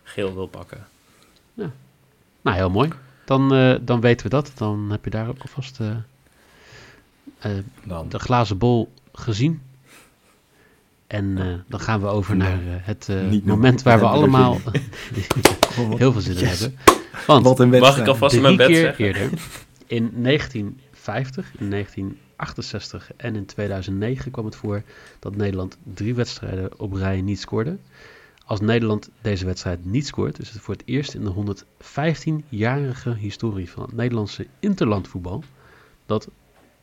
geel 0.04 0.34
wil 0.34 0.48
pakken. 0.48 0.88
nou 2.42 2.58
heel 2.58 2.70
mooi. 2.70 2.90
Dan, 3.26 3.54
eh, 3.54 3.76
dan 3.82 4.02
weten 4.02 4.26
we 4.26 4.30
dat. 4.32 4.52
Dan 4.56 4.88
heb 4.92 5.04
je 5.04 5.10
daar 5.10 5.28
ook 5.28 5.42
alvast 5.42 5.80
eh, 5.80 5.90
eh, 7.40 7.52
Dan. 7.84 8.10
de 8.10 8.20
glazen 8.20 8.58
bol 8.58 8.94
gezien. 9.14 9.62
En 11.08 11.38
eh, 11.38 11.54
dan 11.68 11.80
gaan 11.80 12.02
we 12.02 12.08
over 12.08 12.36
naar 12.36 12.60
eh, 12.60 12.74
het 12.82 13.10
eh, 13.10 13.42
moment 13.44 13.82
waar 13.82 14.00
we 14.00 14.06
allemaal 14.18 14.60
heel 15.98 16.12
veel 16.12 16.22
zin 16.22 16.36
in 16.36 16.40
Yes. 16.40 16.60
hebben. 16.60 16.80
Want 17.28 17.44
Wat 17.44 17.60
een 17.60 17.70
Mag 17.70 18.00
ik 18.00 18.08
alvast 18.08 18.42
mijn 18.42 18.56
bed 18.56 18.68
keer 18.68 18.82
zeggen? 18.82 19.06
eerder, 19.06 19.30
in 19.88 20.12
1950, 20.14 21.52
in 21.58 21.70
1968 21.70 23.12
en 23.18 23.36
in 23.36 23.46
2009 23.46 24.32
kwam 24.32 24.46
het 24.46 24.56
voor 24.56 24.84
dat 25.20 25.36
Nederland 25.36 25.78
drie 25.84 26.16
wedstrijden 26.16 26.80
op 26.80 26.94
rij 26.94 27.22
niet 27.22 27.40
scoorde. 27.40 27.78
Als 28.46 28.60
Nederland 28.60 29.10
deze 29.22 29.46
wedstrijd 29.46 29.86
niet 29.86 30.08
scoort, 30.08 30.40
is 30.40 30.50
het 30.50 30.62
voor 30.62 30.74
het 30.74 30.84
eerst 30.86 31.14
in 31.14 31.24
de 31.24 31.56
115-jarige 31.58 33.14
historie 33.16 33.70
van 33.70 33.84
het 33.84 33.94
Nederlandse 33.94 34.48
interlandvoetbal 34.60 35.44
dat, 36.06 36.30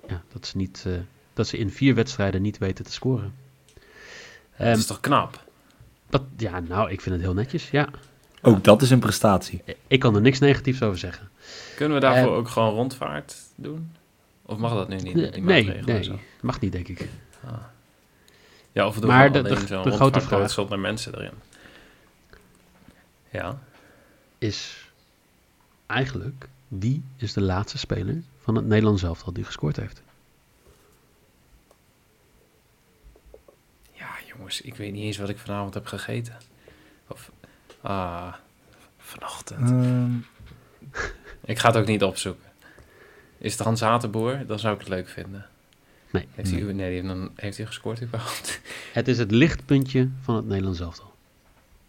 ja, 0.09 0.23
dat, 0.33 0.47
ze 0.47 0.57
niet, 0.57 0.85
eh, 0.87 0.93
dat 1.33 1.47
ze 1.47 1.59
in 1.59 1.71
vier 1.71 1.95
wedstrijden 1.95 2.43
niet 2.43 2.59
weten 2.59 2.85
te 2.85 2.93
scoren. 2.93 3.33
Dat 4.57 4.67
Ehm, 4.67 4.79
is 4.79 4.87
toch 4.87 5.01
knap? 5.01 5.45
dat, 6.11 6.23
ja, 6.37 6.61
nou, 6.61 6.91
ik 6.91 7.01
vind 7.01 7.15
het 7.15 7.25
heel 7.25 7.35
netjes. 7.35 7.71
Ja, 7.71 7.89
Ook 8.43 8.65
dat 8.65 8.83
is 8.83 8.91
een 8.91 8.99
prestatie. 9.01 9.63
ik 9.87 10.01
kan 10.01 10.15
er 10.15 10.21
niks 10.21 10.39
negatiefs 10.39 10.83
over 10.83 10.99
zeggen. 10.99 11.29
Kunnen 11.77 11.95
we 11.95 12.01
daarvoor 12.01 12.33
Eh, 12.33 12.39
ook 12.39 12.49
gewoon 12.49 12.75
rondvaart 12.75 13.37
doen? 13.55 13.93
Of 14.47 14.59
mag 14.59 14.73
dat 14.73 14.89
nu 14.89 14.97
niet? 14.97 15.15
Nee, 15.45 15.65
nee, 15.83 16.03
zo? 16.03 16.19
mag 16.41 16.61
niet, 16.61 16.73
denk 16.73 16.89
ik. 16.89 17.09
Ja, 18.73 18.87
of 18.87 18.95
we 18.95 19.01
doen 19.01 19.11
Maar 19.11 19.33
de- 19.33 19.43
de- 19.43 19.67
zo'n 19.67 19.83
de 19.83 19.91
grote 19.91 20.21
vraag- 20.21 20.51
zonder 20.51 20.79
mensen 20.79 21.15
erin. 21.15 21.33
Ja. 23.31 23.59
is 24.39 24.91
eigenlijk 25.87 26.49
wie 26.69 27.03
is 27.17 27.33
de 27.33 27.41
laatste 27.41 27.79
speler 27.79 28.23
van 28.43 28.55
het 28.55 28.67
Nederlands 28.67 29.03
elftal 29.03 29.33
die 29.33 29.45
gescoord 29.45 29.77
heeft? 29.77 30.03
Ja, 33.93 34.09
jongens, 34.53 34.61
ik 34.61 34.75
weet 34.75 34.93
niet 34.93 35.05
eens 35.05 35.17
wat 35.17 35.29
ik 35.29 35.39
vanavond 35.39 35.75
heb 35.75 35.87
gegeten. 35.87 36.37
Of, 37.09 37.31
ah, 37.81 38.35
vanochtend. 38.99 39.71
Ehm, 39.71 40.17
Ik 41.45 41.59
ga 41.59 41.69
het 41.69 41.77
ook 41.77 41.87
niet 41.87 42.03
opzoeken. 42.03 42.51
Is 43.39 43.53
het 43.53 43.61
Hans 43.61 43.81
Hatenboer? 43.81 44.47
Dan 44.47 44.59
zou 44.59 44.75
ik 44.75 44.81
het 44.81 44.89
leuk 44.89 45.09
vinden. 45.09 45.47
Nee. 46.11 46.27
Heeft 46.35 46.51
hij, 46.51 46.61
nee, 46.61 46.75
die 46.75 46.85
heeft, 46.85 47.07
dan, 47.07 47.31
heeft 47.37 47.57
hij 47.57 47.67
gescoord 47.67 48.03
überhaupt? 48.03 48.61
Het 48.93 49.09
is 49.09 49.19
het 49.19 49.31
lichtpuntje 49.31 50.09
van 50.23 50.37
het 50.37 50.47
Nederlands 50.47 50.81
elftal. 50.81 51.13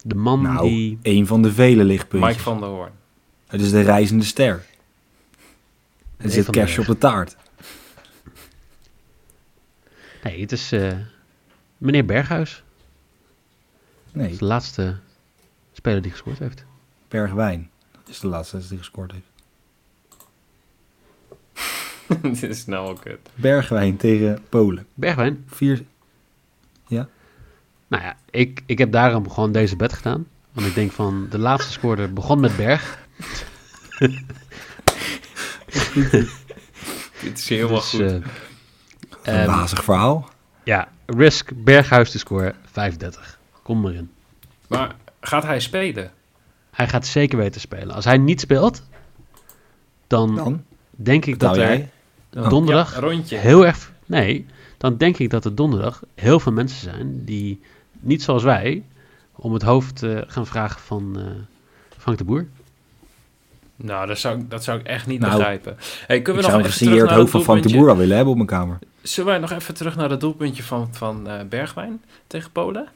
De 0.03 0.15
man 0.15 0.41
nou, 0.41 0.67
die... 0.67 0.99
een 1.01 1.27
van 1.27 1.41
de 1.41 1.53
vele 1.53 1.83
lichtpuntjes. 1.83 2.31
Mike 2.31 2.43
van 2.43 2.59
der 2.59 2.69
Hoorn. 2.69 2.91
Het 3.47 3.61
is 3.61 3.71
de 3.71 3.81
reizende 3.81 4.25
ster. 4.25 4.53
Er 4.53 4.65
Nee, 6.17 6.31
zit 6.31 6.49
kerstje 6.49 6.81
op 6.81 6.87
de 6.87 6.97
taart. 6.97 7.35
Nee, 10.23 10.41
het 10.41 10.51
is 10.51 10.71
eh, 10.71 10.97
meneer 11.83 12.05
Berghuis. 12.05 12.63
Dat 14.05 14.15
Nee, 14.21 14.31
is 14.31 14.37
de 14.37 14.45
laatste 14.45 14.95
speler 15.73 16.01
die 16.01 16.11
gescoord 16.11 16.39
heeft. 16.39 16.65
Bergwijn. 17.07 17.69
Dat 17.91 18.01
is 18.09 18.19
de 18.19 18.27
laatste 18.27 18.67
die 18.67 18.77
gescoord 18.77 19.11
heeft. 19.11 19.25
Dit 22.41 22.43
is 22.43 22.65
nou 22.65 22.89
ook 22.89 23.01
kut. 23.01 23.19
Bergwijn 23.35 23.97
tegen 23.97 24.43
Polen. 24.49 24.85
Bergwijn. 24.93 25.43
Vier. 25.47 25.83
Nou 27.87 28.03
ja, 28.05 28.17
ik, 28.29 28.61
ik 28.65 28.77
heb 28.77 28.91
daarom 28.91 29.29
gewoon 29.29 29.51
deze 29.51 29.75
bed 29.75 29.93
gedaan. 29.93 30.27
Want 30.51 30.67
ik 30.67 30.73
denk 30.73 30.91
van, 30.91 31.27
de 31.29 31.37
laatste 31.37 31.71
scorer 31.71 32.13
begon 32.13 32.39
met 32.39 32.57
Berg. 32.57 32.99
Dit 37.21 37.37
is 37.39 37.49
helemaal 37.49 37.75
Dus, 37.75 37.89
goed. 37.89 37.99
eh, 38.01 38.21
Een 39.41 39.45
wazig 39.47 39.83
verhaal. 39.83 40.29
ja, 40.63 40.91
risk 41.17 41.51
Berghuis 41.55 42.11
te 42.11 42.19
scoren, 42.19 42.55
35. 42.71 43.39
Kom 43.61 43.81
maar 43.81 43.93
in. 43.93 44.11
maar 44.67 44.95
gaat 45.19 45.43
hij 45.43 45.59
spelen? 45.59 46.11
Hij 46.71 46.87
gaat 46.87 47.05
zeker 47.05 47.37
weten 47.37 47.61
spelen. 47.61 47.95
Als 47.95 48.05
hij 48.05 48.17
niet 48.17 48.39
speelt, 48.39 48.83
dan 50.07 50.35
Dan 50.35 50.63
denk 50.91 51.25
ik 51.25 51.39
dat 51.39 51.51
betaal 51.51 51.69
er. 51.69 51.87
Ja, 52.29 52.49
donderdag 52.49 52.99
rondje. 52.99 53.37
heel 53.37 53.65
erg... 53.65 53.91
Nee, 54.05 54.45
dan 54.77 54.97
denk 54.97 55.17
ik 55.17 55.29
dat 55.29 55.45
er 55.45 55.55
donderdag 55.55 56.03
heel 56.15 56.39
veel 56.39 56.51
mensen 56.51 56.79
zijn 56.79 57.25
die, 57.25 57.61
niet 57.99 58.23
zoals 58.23 58.43
wij, 58.43 58.83
om 59.35 59.53
het 59.53 59.61
hoofd 59.61 60.03
eh, 60.03 60.21
gaan 60.27 60.45
vragen 60.47 60.81
van 60.81 61.19
eh, 61.19 61.25
Frank 61.97 62.17
de 62.17 62.23
Boer. 62.23 62.47
Nou, 63.75 64.07
dat 64.07 64.17
zou, 64.19 64.39
ik- 64.39 64.49
dat 64.49 64.63
zou 64.63 64.79
ik 64.79 64.85
echt 64.85 65.07
niet 65.07 65.19
Nou, 65.19 65.35
begrijpen. 65.35 65.77
Hey, 66.07 66.17
Ik 66.17 66.23
kunnen 66.23 66.41
we 66.43 66.47
zou 66.49 66.61
nog 66.61 66.65
een 66.67 66.73
even 66.73 66.85
terug 66.85 66.91
gesigneerd 66.93 67.05
naar 67.09 67.17
hoofd 67.17 67.31
dat 67.31 67.43
van 67.43 67.53
Frank 67.57 67.67
de? 67.73 67.77
Boer 67.77 67.89
al 67.89 67.97
willen 67.97 68.15
hebben 68.15 68.31
op 68.31 68.37
mijn 68.37 68.49
kamer. 68.49 68.79
Zullen 69.01 69.29
wij 69.31 69.39
nog 69.39 69.51
even 69.51 69.73
terug 69.73 69.95
naar 69.95 70.09
dat 70.09 70.19
doelpuntje 70.19 70.63
van, 70.63 70.95
van 70.95 71.27
eh, 71.29 71.45
Bergwijn 71.49 72.03
tegen 72.27 72.51
Polen? 72.51 72.87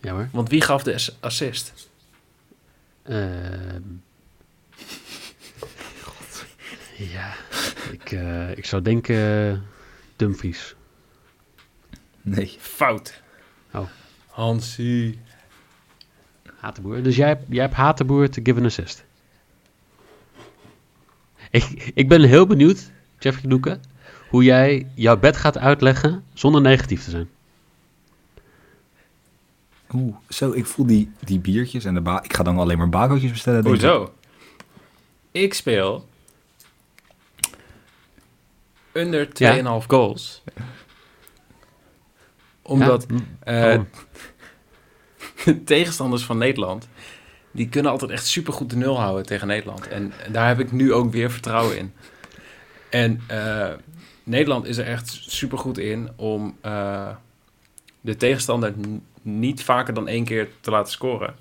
Ja 0.00 0.12
hoor. 0.12 0.28
Want 0.32 0.48
wie 0.48 0.60
gaf 0.60 0.82
de 0.82 0.94
ass- 0.94 1.16
assist? 1.20 1.88
Ehm. 3.02 3.82
ja, 7.14 7.34
ik, 7.92 8.12
eh, 8.12 8.50
ik 8.56 8.66
zou 8.66 8.82
denken 8.82 9.48
eh, 9.52 9.58
Dumfries. 10.16 10.74
Nee. 12.22 12.56
Fout. 12.60 13.20
Oh. 13.74 13.86
Hansie. 14.26 15.18
Hatenboer. 16.56 17.02
Dus 17.02 17.16
jij, 17.16 17.28
hebt- 17.28 17.44
jij 17.48 17.62
hebt 17.62 17.74
Hatenboer 17.74 18.30
te 18.30 18.40
give 18.44 18.58
an 18.58 18.64
assist. 18.66 19.04
Ik, 21.50 21.90
ik 21.94 22.08
ben 22.08 22.22
heel 22.22 22.46
benieuwd, 22.46 22.90
Jeffrey 23.18 23.50
Doeken, 23.50 23.80
hoe 24.28 24.44
jij 24.44 24.86
jouw 24.94 25.16
bed 25.16 25.36
gaat 25.36 25.58
uitleggen 25.58 26.24
zonder 26.34 26.60
negatief 26.60 27.04
te 27.04 27.10
zijn. 27.10 27.28
Oeh, 29.94 30.16
zo, 30.28 30.52
ik 30.52 30.66
voel 30.66 30.86
die, 30.86 31.12
die 31.24 31.38
biertjes 31.38 31.84
en 31.84 31.94
de 31.94 32.00
ba 32.00 32.22
Ik 32.22 32.32
ga 32.34 32.42
dan 32.42 32.58
alleen 32.58 32.78
maar 32.78 32.88
bakootjes 32.88 33.30
bestellen. 33.30 33.62
denk 33.62 33.74
ik. 33.74 33.80
Hoezo? 33.80 34.12
Ik 35.32 35.54
speel 35.54 36.08
under 38.92 39.26
2,5 39.26 39.32
Ja. 39.38 39.80
goals. 39.86 40.42
Omdat 42.62 43.06
Ja? 43.08 43.16
Eh, 43.40 43.60
waarom? 43.62 43.88
tegenstanders 45.64 46.24
van 46.24 46.38
Nederland... 46.38 46.88
die 47.58 47.68
kunnen 47.68 47.90
altijd 47.90 48.10
echt 48.10 48.26
supergoed 48.26 48.70
de 48.70 48.76
nul 48.76 49.00
houden 49.00 49.26
tegen 49.26 49.46
Nederland. 49.46 49.88
En 49.88 50.12
daar 50.30 50.48
heb 50.48 50.60
ik 50.60 50.72
nu 50.72 50.92
ook 50.92 51.12
weer 51.12 51.30
vertrouwen 51.30 51.78
in. 51.78 51.92
En 52.90 53.20
eh, 53.26 53.68
Nederland 54.24 54.66
is 54.66 54.76
er 54.76 54.86
echt 54.86 55.08
supergoed 55.26 55.78
in 55.78 56.08
om 56.16 56.56
eh, 56.60 57.08
de 58.00 58.16
tegenstander 58.16 58.74
niet 59.22 59.62
vaker 59.62 59.94
dan 59.94 60.08
één 60.08 60.24
keer 60.24 60.48
te 60.60 60.70
laten 60.70 60.92
scoren. 60.92 61.34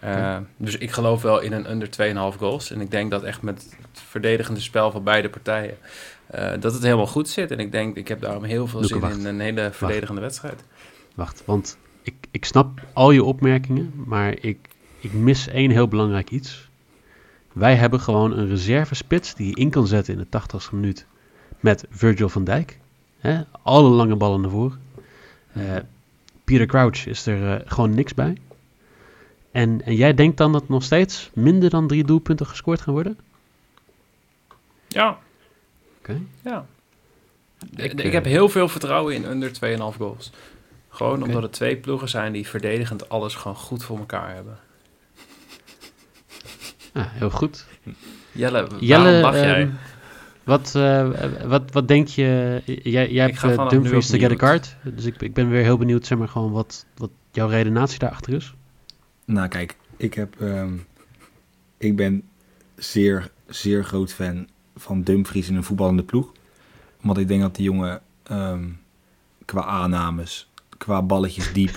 Eh, 0.00 0.38
dus 0.56 0.78
ik 0.78 0.90
geloof 0.90 1.22
wel 1.22 1.40
in 1.40 1.52
een 1.52 1.70
under 1.70 1.88
2,5 2.32 2.38
goals. 2.38 2.70
En 2.70 2.80
ik 2.80 2.90
denk 2.90 3.10
dat 3.10 3.22
echt 3.22 3.42
met 3.42 3.62
het 3.62 4.00
verdedigende 4.08 4.60
spel 4.60 4.90
van 4.90 5.04
beide 5.04 5.28
partijen... 5.28 5.76
dat 6.60 6.72
het 6.72 6.82
helemaal 6.82 7.06
goed 7.06 7.28
zit. 7.28 7.50
En 7.50 7.58
ik 7.58 7.72
denk, 7.72 7.96
ik 7.96 8.08
heb 8.08 8.20
daarom 8.20 8.44
heel 8.44 8.66
veel 8.66 8.80
Doeke, 8.80 8.94
zin 8.94 9.02
wacht. 9.02 9.18
in 9.18 9.26
een 9.26 9.40
hele 9.40 9.70
verdedigende 9.72 10.20
wedstrijd. 10.20 10.64
Wacht, 11.14 11.42
want 11.44 11.78
ik, 12.02 12.14
ik 12.30 12.44
snap 12.44 12.80
al 12.92 13.10
je 13.10 13.24
opmerkingen, 13.24 13.92
maar 14.06 14.36
ik, 14.40 14.58
ik 15.04 15.12
mis 15.12 15.48
één 15.48 15.70
heel 15.70 15.88
belangrijk 15.88 16.30
iets. 16.30 16.68
Wij 17.52 17.74
hebben 17.74 18.00
gewoon 18.00 18.38
een 18.38 18.48
reservespits 18.48 19.34
die 19.34 19.46
je 19.46 19.54
in 19.54 19.70
kan 19.70 19.86
zetten 19.86 20.14
in 20.14 20.26
de 20.30 20.40
80ste 20.40 20.72
minuut 20.72 21.06
met 21.60 21.86
Virgil 21.90 22.28
van 22.28 22.44
Dijk. 22.44 22.78
Hè? 23.18 23.42
Alle 23.62 23.88
lange 23.88 24.16
ballen 24.16 24.40
naar 24.40 24.50
voren. 24.50 24.80
Eh, 25.52 25.76
Peter 26.44 26.66
Crouch 26.66 27.06
is 27.06 27.26
er 27.26 27.52
eh, 27.52 27.70
gewoon 27.70 27.94
niks 27.94 28.14
bij. 28.14 28.36
En, 29.50 29.82
en 29.84 29.94
jij 29.94 30.14
denkt 30.14 30.36
dan 30.36 30.52
dat 30.52 30.68
nog 30.68 30.82
steeds 30.82 31.30
minder 31.34 31.70
dan 31.70 31.86
drie 31.86 32.04
doelpunten 32.04 32.46
gescoord 32.46 32.80
gaan 32.80 32.92
worden? 32.92 33.18
Ja. 34.88 35.18
Oké. 35.98 36.20
Ja. 36.42 36.66
Ik, 37.70 37.92
Ik, 37.92 37.92
ik 37.92 38.04
eh, 38.04 38.12
heb 38.12 38.24
heel 38.24 38.48
veel 38.48 38.68
vertrouwen 38.68 39.14
in 39.14 39.24
under 39.24 39.50
2,5 39.92 39.96
goals. 39.96 40.32
Gewoon 40.88 41.22
omdat 41.22 41.42
het 41.42 41.52
twee 41.52 41.76
ploegen 41.76 42.08
zijn 42.08 42.32
die 42.32 42.48
verdedigend 42.48 43.08
alles 43.08 43.34
gewoon 43.34 43.56
goed 43.56 43.84
voor 43.84 43.98
elkaar 43.98 44.34
hebben. 44.34 44.58
Ja, 46.94 47.08
heel 47.10 47.30
goed. 47.30 47.66
Jelle, 48.32 48.68
Jelle, 48.80 49.20
lach 49.20 49.34
jij? 49.34 49.60
ehm, 49.60 49.70
wat, 50.44 50.74
eh, 50.74 51.08
wat, 51.44 51.72
wat 51.72 51.88
denk 51.88 52.08
je? 52.08 52.60
Jij, 52.64 53.10
jij 53.10 53.24
hebt 53.24 53.42
nu 53.42 53.68
Dumfries 53.68 54.06
to 54.06 54.18
get 54.18 54.30
a 54.30 54.36
card. 54.36 54.76
Dus 54.82 55.04
ik, 55.04 55.22
ik 55.22 55.34
ben 55.34 55.48
weer 55.50 55.62
heel 55.62 55.78
benieuwd, 55.78 56.06
zeg 56.06 56.18
maar, 56.18 56.28
gewoon 56.28 56.52
wat, 56.52 56.86
wat 56.96 57.10
jouw 57.32 57.48
redenatie 57.48 57.98
daarachter 57.98 58.32
is. 58.32 58.54
Nou, 59.24 59.48
kijk, 59.48 59.76
ik 59.96 60.14
heb. 60.14 60.40
ehm, 60.40 60.72
ik 61.78 61.96
ben 61.96 62.22
zeer, 62.76 63.30
zeer 63.48 63.84
groot 63.84 64.12
fan 64.12 64.48
van 64.76 65.02
Dumfries 65.02 65.48
in 65.48 65.56
een 65.56 65.64
voetballende 65.64 66.02
ploeg. 66.02 66.32
Want 67.00 67.18
ik 67.18 67.28
denk 67.28 67.40
dat 67.40 67.56
die 67.56 67.64
jongen 67.64 68.00
ehm, 68.22 68.68
qua 69.44 69.62
aannames, 69.64 70.50
qua 70.78 71.02
balletjes 71.02 71.52
diep, 71.52 71.76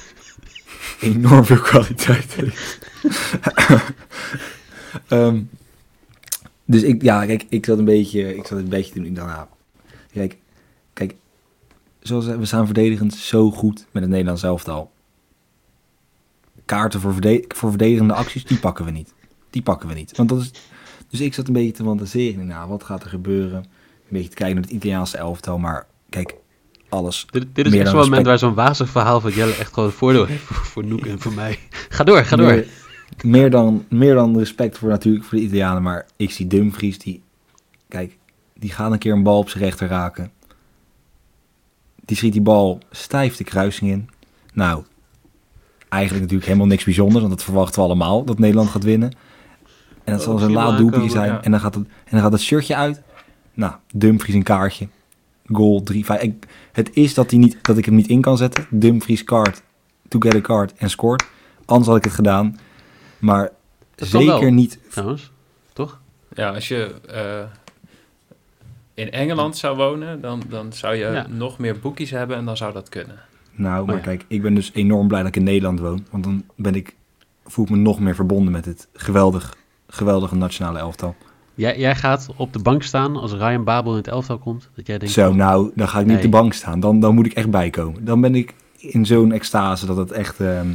enorm 1.01 1.45
veel 1.45 1.61
kwaliteit 1.61 2.33
heeft. 2.33 2.79
Ehm, 5.07 5.41
dus 6.65 6.81
ik, 6.83 7.01
ja, 7.01 7.25
kijk, 7.25 7.45
ik 7.49 7.65
zat 7.65 7.77
een 7.77 7.85
beetje, 7.85 8.35
ik 8.35 8.45
zat 8.47 8.57
een 8.57 8.69
beetje 8.69 8.93
toen 8.93 9.05
ik 9.05 9.15
dacht, 9.15 9.27
nou, 9.35 9.47
kijk, 10.13 10.37
kijk, 10.93 11.15
zoals 11.99 12.25
we 12.25 12.45
staan 12.45 12.65
verdedigend 12.65 13.13
zo 13.15 13.51
goed 13.51 13.85
met 13.91 14.01
het 14.01 14.11
Nederlands 14.11 14.43
elftal. 14.43 14.91
Kaarten 16.65 16.99
voor, 17.01 17.13
verde- 17.13 17.45
voor 17.47 17.69
verdedigende 17.69 18.13
acties, 18.13 18.45
die 18.45 18.57
pakken 18.59 18.85
we 18.85 18.91
niet. 18.91 19.13
Die 19.49 19.61
pakken 19.61 19.87
we 19.89 19.93
niet. 19.95 20.17
Want 20.17 20.29
dat 20.29 20.39
is, 20.41 20.51
dus 21.09 21.19
ik 21.21 21.33
zat 21.33 21.47
een 21.47 21.53
beetje 21.53 21.71
te 21.71 21.83
fantaseren. 21.83 22.47
Nou, 22.47 22.69
wat 22.69 22.83
gaat 22.83 23.03
er 23.03 23.09
gebeuren? 23.09 23.57
Een 23.57 23.63
beetje 24.09 24.29
te 24.29 24.35
kijken 24.35 24.55
naar 24.55 24.63
het 24.63 24.73
Italiaanse 24.73 25.17
elftal. 25.17 25.57
Maar 25.57 25.87
kijk, 26.09 26.35
alles. 26.89 27.25
Dit, 27.31 27.45
dit 27.53 27.65
is 27.65 27.71
zo'n 27.85 27.99
moment 28.09 28.25
waar 28.25 28.39
zo'n 28.39 28.53
wazig 28.53 28.89
verhaal 28.89 29.21
van 29.21 29.31
Jelle 29.31 29.53
echt 29.55 29.73
gewoon 29.73 29.91
voordeel 29.91 30.25
heeft 30.25 30.43
voor, 30.43 30.55
voor 30.65 30.85
Noek 30.85 31.05
en 31.05 31.19
voor 31.19 31.33
mij. 31.33 31.59
Ga 31.89 32.03
door, 32.03 32.23
ga 32.25 32.35
door. 32.35 32.51
Meer, 33.23 33.49
dan, 33.49 33.85
meer 33.89 34.13
dan 34.15 34.37
respect 34.37 34.77
voor 34.77 34.89
natuurlijk 34.89 35.25
voor 35.25 35.37
de 35.37 35.43
Italianen. 35.43 35.83
Maar 35.83 36.05
ik 36.15 36.31
zie 36.31 36.47
Dumfries, 36.47 36.99
die... 36.99 37.21
Kijk, 37.87 38.17
die 38.53 38.71
gaat 38.71 38.91
een 38.91 38.97
keer 38.97 39.13
een 39.13 39.23
bal 39.23 39.37
op 39.37 39.49
zijn 39.49 39.63
rechter 39.63 39.87
raken. 39.87 40.31
Die 42.05 42.17
schiet 42.17 42.33
die 42.33 42.41
bal 42.41 42.79
stijf 42.91 43.35
de 43.35 43.43
kruising 43.43 43.91
in. 43.91 44.09
Nou, 44.53 44.83
eigenlijk 45.89 46.21
natuurlijk 46.23 46.47
helemaal 46.49 46.67
niks 46.69 46.83
bijzonders. 46.83 47.19
Want 47.19 47.29
dat 47.29 47.43
verwachten 47.43 47.79
we 47.81 47.85
allemaal, 47.87 48.23
dat 48.23 48.39
Nederland 48.39 48.69
gaat 48.69 48.83
winnen. 48.83 49.11
En 50.03 50.13
dat 50.13 50.19
Oh, 50.19 50.25
zal 50.25 50.33
ik 50.33 50.39
zijn 50.39 50.51
laat 50.51 50.77
doelpuntje 50.77 51.09
zijn. 51.09 51.31
ja. 51.31 51.41
En, 51.43 51.51
dan 51.51 51.59
gaat 51.59 51.75
het, 51.75 51.83
en 51.87 52.11
dan 52.11 52.19
gaat 52.19 52.31
het 52.31 52.41
shirtje 52.41 52.75
uit. 52.75 53.01
Nou, 53.53 53.73
Dumfries 53.93 54.35
een 54.35 54.43
kaartje. 54.43 54.87
Goal 55.45 55.83
3, 55.83 56.05
5. 56.05 56.21
Ik, 56.21 56.47
het 56.71 56.89
is 56.93 57.13
dat, 57.13 57.29
hij 57.31 57.39
niet, 57.39 57.57
dat 57.61 57.77
ik 57.77 57.85
hem 57.85 57.95
niet 57.95 58.07
in 58.07 58.21
kan 58.21 58.37
zetten. 58.37 58.65
Dumfries 58.69 59.23
card, 59.23 59.61
to 60.07 60.19
get 60.19 60.35
a 60.35 60.41
card 60.41 60.73
en 60.73 60.89
scoort. 60.89 61.25
Anders 61.65 61.87
had 61.87 61.97
ik 61.97 62.03
het 62.03 62.13
gedaan. 62.13 62.57
Maar 63.19 63.49
Dat 63.95 64.09
kan 64.09 64.25
wel. 64.25 64.37
zeker 64.37 64.51
niet... 64.51 64.79
Trouwens, 64.91 65.31
toch? 65.73 65.99
Ja, 66.33 66.49
als 66.53 66.67
je 66.67 66.95
eh, 67.09 67.43
in 68.93 69.11
Engeland 69.11 69.57
zou 69.57 69.77
wonen, 69.77 70.21
dan, 70.21 70.41
dan 70.49 70.73
zou 70.73 70.95
je 70.95 71.05
Ja. 71.05 71.27
nog 71.29 71.57
meer 71.57 71.79
boekies 71.79 72.11
hebben 72.11 72.37
en 72.37 72.45
dan 72.45 72.57
zou 72.57 72.73
dat 72.73 72.89
kunnen. 72.89 73.19
Nou, 73.51 73.85
maar 73.85 73.95
Oh 73.95 74.01
ja. 74.01 74.05
kijk, 74.07 74.25
ik 74.27 74.41
ben 74.41 74.53
dus 74.53 74.71
enorm 74.73 75.07
blij 75.07 75.19
dat 75.19 75.27
ik 75.29 75.35
in 75.35 75.43
Nederland 75.43 75.79
woon. 75.79 76.05
Want 76.11 76.23
dan 76.23 76.43
ben 76.55 76.75
ik, 76.75 76.95
voel 77.45 77.65
ik 77.65 77.71
me 77.71 77.77
nog 77.77 77.99
meer 77.99 78.15
verbonden 78.15 78.51
met 78.51 78.65
het 78.65 78.87
geweldig, 78.93 79.55
geweldige 79.87 80.35
nationale 80.35 80.79
elftal. 80.79 81.15
Jij, 81.53 81.79
jij 81.79 81.95
gaat 81.95 82.27
op 82.35 82.53
de 82.53 82.59
bank 82.59 82.83
staan 82.83 83.15
als 83.15 83.31
Ryan 83.33 83.63
Babel 83.63 83.91
in 83.91 83.97
het 83.97 84.07
elftal 84.07 84.37
komt. 84.37 84.69
Dat 84.75 84.87
jij 84.87 84.97
denkt, 84.97 85.13
Zo, 85.13 85.33
nou, 85.33 85.71
dan 85.75 85.87
ga 85.87 85.99
ik 85.99 86.05
niet 86.05 86.15
op 86.15 86.21
de 86.21 86.29
bank 86.29 86.53
staan. 86.53 86.79
Dan, 86.79 86.99
dan 86.99 87.15
moet 87.15 87.25
ik 87.25 87.33
echt 87.33 87.49
bijkomen. 87.49 88.05
Dan 88.05 88.21
ben 88.21 88.35
ik 88.35 88.53
in 88.77 89.05
zo'n 89.05 89.31
extase 89.31 89.85
dat 89.85 89.97
het 89.97 90.11
echt... 90.11 90.39
ehm, 90.39 90.67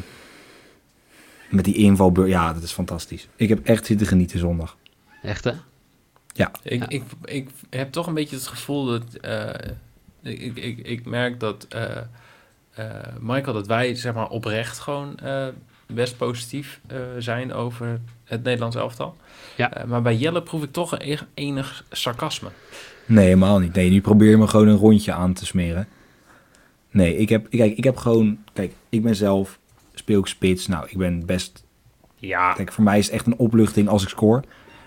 met 1.53 1.65
die 1.65 1.75
invalbeurt, 1.75 2.29
ja, 2.29 2.53
dat 2.53 2.63
is 2.63 2.73
fantastisch. 2.73 3.29
Ik 3.37 3.49
heb 3.49 3.67
echt 3.67 3.87
zitten 3.87 4.07
genieten 4.07 4.39
zondag. 4.39 4.77
echt 5.23 5.45
hè? 5.45 5.51
Ik, 5.51 5.59
Ja. 6.35 6.51
ik, 6.63 7.03
ik 7.25 7.49
heb 7.71 7.93
toch 7.93 8.07
een 8.07 8.15
beetje 8.15 8.37
het 8.37 8.47
gevoel 8.47 8.85
dat... 8.87 9.03
eh, 9.21 9.49
ik, 10.23 10.57
ik, 10.57 10.79
ik 10.79 11.07
merk 11.07 11.41
dat 11.41 11.67
eh, 11.69 11.97
eh, 12.75 12.87
Michael, 13.21 13.53
dat 13.55 13.67
wij 13.67 13.95
zeg 13.95 14.15
maar 14.15 14.29
oprecht 14.29 14.79
gewoon 14.79 15.17
eh, 15.19 15.47
best 15.87 16.17
positief 16.17 16.81
eh, 16.87 16.99
zijn 17.19 17.53
over 17.53 18.01
het 18.25 18.43
Nederlands 18.43 18.77
elftal. 18.77 19.17
Ja. 19.57 19.73
Maar 19.87 20.03
bij 20.03 20.17
Jelle 20.17 20.43
proef 20.43 20.63
ik 20.63 20.73
toch 20.73 20.99
een 20.99 21.19
enig 21.35 21.85
sarcasme. 21.91 22.49
Nee, 23.07 23.25
helemaal 23.25 23.59
niet. 23.59 23.75
Nee, 23.75 23.91
nu 23.91 24.01
probeer 24.01 24.31
je 24.31 24.37
me 24.37 24.47
gewoon 24.47 24.69
een 24.69 24.77
rondje 24.77 25.13
aan 25.13 25.33
te 25.33 25.47
smeren. 25.47 25.89
Nee, 26.91 27.17
ik 27.17 27.29
heb, 27.29 27.51
kijk, 27.51 27.77
ik 27.77 27.85
heb 27.85 27.97
gewoon... 27.97 28.39
Kijk, 28.53 28.73
ik 28.89 29.03
ben 29.03 29.17
zelf, 29.17 29.59
speel 30.21 30.27
spits. 30.27 30.67
Nou, 30.67 30.87
ik 30.89 30.99
ben 30.99 31.27
best 31.27 31.65
Ja, 32.17 32.53
Kijk, 32.53 32.73
voor 32.73 32.85
mij 32.85 32.99
is 32.99 33.05
het 33.05 33.15
echt 33.15 33.27
een 33.27 33.39
opluchting 33.39 33.89
als 33.89 34.03
ik 34.03 34.09
score. 34.09 34.43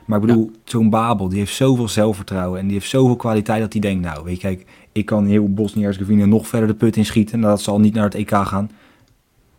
Maar 0.06 0.20
ik 0.22 0.26
bedoel, 0.26 0.52
zo'n 0.64 0.90
Babel, 0.90 1.30
die 1.30 1.38
heeft 1.40 1.54
zoveel 1.56 1.88
zelfvertrouwen 1.88 2.60
en 2.60 2.66
die 2.66 2.74
heeft 2.74 2.90
zoveel 2.90 3.16
kwaliteit 3.16 3.62
dat 3.62 3.72
hij 3.74 3.82
denkt, 3.82 4.06
nou, 4.06 4.24
weet 4.24 4.36
je, 4.36 4.42
kijk, 4.42 4.66
ik 4.92 5.06
kan 5.06 5.26
heel 5.26 5.54
Bosnië-Herzegovina 5.54 6.26
nog 6.26 6.48
verder 6.48 6.68
de 6.68 6.74
put 6.76 6.96
in 6.98 7.06
schieten. 7.06 7.40
Nou, 7.40 7.52
dat 7.52 7.62
zal 7.62 7.80
niet 7.80 7.94
naar 7.94 8.04
het 8.04 8.16
EK 8.16 8.30
gaan. 8.30 8.70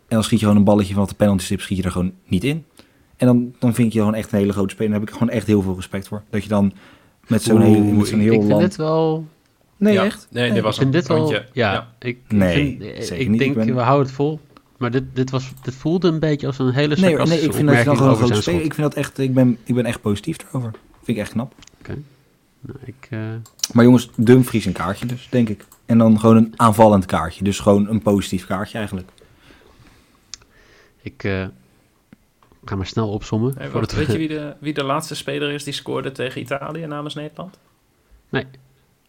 En 0.08 0.14
dan 0.16 0.24
schiet 0.24 0.38
je 0.38 0.44
gewoon 0.44 0.60
een 0.60 0.66
balletje 0.66 0.94
van 0.94 1.02
op 1.02 1.08
de 1.08 1.14
penalty 1.14 1.44
stip, 1.44 1.60
schiet 1.60 1.76
je 1.78 1.82
er 1.82 1.90
gewoon 1.90 2.12
niet 2.26 2.44
in. 2.44 2.64
En 3.16 3.26
dan, 3.26 3.54
dan 3.58 3.74
vind 3.74 3.86
ik 3.88 3.92
je 3.92 3.98
gewoon 3.98 4.14
echt 4.14 4.32
een 4.32 4.38
hele 4.38 4.52
grote 4.52 4.74
speler. 4.74 4.90
Daar 4.90 5.00
heb 5.00 5.08
ik 5.08 5.14
gewoon 5.14 5.30
echt 5.32 5.46
heel 5.46 5.62
veel 5.62 5.74
respect 5.74 6.08
voor. 6.08 6.22
Dat 6.30 6.42
je 6.42 6.48
dan 6.48 6.72
met 7.26 7.42
zo'n 7.42 7.62
zo'n 7.62 8.20
ik, 8.20 8.24
heel 8.26 8.32
ik 8.34 8.46
vind 8.46 8.58
dit 8.60 8.76
wel... 8.76 9.26
Nee, 9.76 9.92
ja. 9.92 10.04
echt? 10.04 10.26
Nee, 10.30 10.52
dit 10.52 10.62
was 10.62 10.78
een 10.80 10.90
dit 10.90 11.06
wel... 11.06 11.16
rondje. 11.16 11.46
Ja, 11.52 11.88
ik, 11.98 12.06
ik 12.08 12.18
Nee, 12.32 12.76
vind- 12.80 13.04
zeker 13.04 13.20
ik 13.20 13.28
niet. 13.28 13.38
denk, 13.38 13.50
Ik 13.56 13.64
ben- 13.64 13.74
we 13.74 13.80
houden 13.80 14.06
het 14.06 14.14
vol. 14.14 14.40
Maar 14.78 14.90
dit, 14.90 15.04
dit, 15.12 15.30
was, 15.30 15.52
dit 15.62 15.74
voelde 15.74 16.08
een 16.08 16.18
beetje 16.18 16.46
als 16.46 16.58
een 16.58 16.70
hele 16.72 16.86
Nee, 16.94 16.96
sarcastische 16.96 17.34
nee, 17.36 17.48
ik 17.48 17.54
vind 17.54 17.66
dat 17.68 17.76
opmerking 17.78 17.96
gewoon 17.96 18.02
een 18.08 18.14
over 18.14 18.26
grote 18.26 18.42
zijn 18.42 18.42
speler... 18.42 18.60
schot. 18.60 18.72
Ik 18.72 18.74
vind 18.74 18.94
dat 18.94 19.04
echt, 19.04 19.18
ik 19.18 19.34
ben, 19.34 19.58
ik 19.64 19.74
ben 19.74 19.84
echt 19.84 20.00
positief 20.00 20.36
erover. 20.48 20.70
Vind 21.02 21.16
ik 21.16 21.22
echt 21.24 21.32
knap. 21.32 21.54
Nou, 22.60 22.78
ik, 22.84 23.06
eh, 23.10 23.18
Maar 23.72 23.84
jongens, 23.84 24.10
Dumfries 24.16 24.64
een 24.64 24.72
kaartje 24.72 25.06
dus, 25.06 25.28
denk 25.30 25.48
ik. 25.48 25.64
En 25.86 25.98
dan 25.98 26.20
gewoon 26.20 26.36
een 26.36 26.52
aanvallend 26.56 27.06
kaartje. 27.06 27.44
Dus 27.44 27.58
gewoon 27.58 27.88
een 27.88 28.02
positief 28.02 28.46
kaartje 28.46 28.78
eigenlijk. 28.78 29.08
ik 31.02 31.24
eh, 31.24 31.46
ga 32.64 32.76
maar 32.76 32.86
snel 32.86 33.08
opzommen. 33.10 33.54
Hey, 33.58 33.70
we- 33.70 33.86
weet 33.96 34.12
je 34.12 34.18
wie 34.18 34.28
de, 34.28 34.54
wie 34.60 34.74
de 34.74 34.84
laatste 34.84 35.14
speler 35.14 35.50
is 35.50 35.64
die 35.64 35.72
scoorde 35.72 36.12
tegen 36.12 36.40
Italië 36.40 36.86
namens 36.86 37.14
Nederland? 37.14 37.58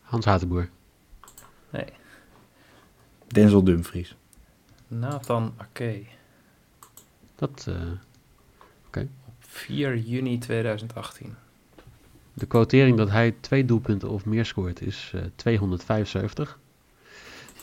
Hans 0.01 0.25
Hatenboer. 0.25 0.69
Nee, 1.69 1.85
Denzel 3.27 3.63
Dumfries. 3.63 4.15
Nathan 4.87 5.53
Ake. 5.57 6.05
Dat, 7.35 7.65
eh, 7.69 9.05
4 9.39 9.97
juni 9.97 10.37
2018. 10.37 11.35
de 12.33 12.45
quotering 12.45 12.97
dat 12.97 13.09
hij 13.09 13.35
twee 13.39 13.65
doelpunten 13.65 14.09
of 14.09 14.25
meer 14.25 14.45
scoort 14.45 14.81
is 14.81 15.11
eh, 15.15 15.21
275. 15.35 16.59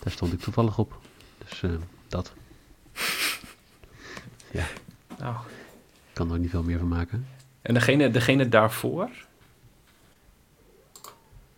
Daar 0.03 0.13
stond 0.13 0.33
ik 0.33 0.41
toevallig 0.41 0.79
op. 0.79 1.01
Dus 1.49 1.63
eh, 1.63 1.71
dat. 2.09 2.33
Nou, 5.19 5.35
Ik 6.09 6.13
kan 6.15 6.33
er 6.33 6.39
niet 6.39 6.51
veel 6.51 6.63
meer 6.63 6.79
van 6.79 6.89
maken. 6.89 7.27
en 7.63 7.75
degene, 7.75 8.11
degene 8.11 8.49
daarvoor? 8.49 9.11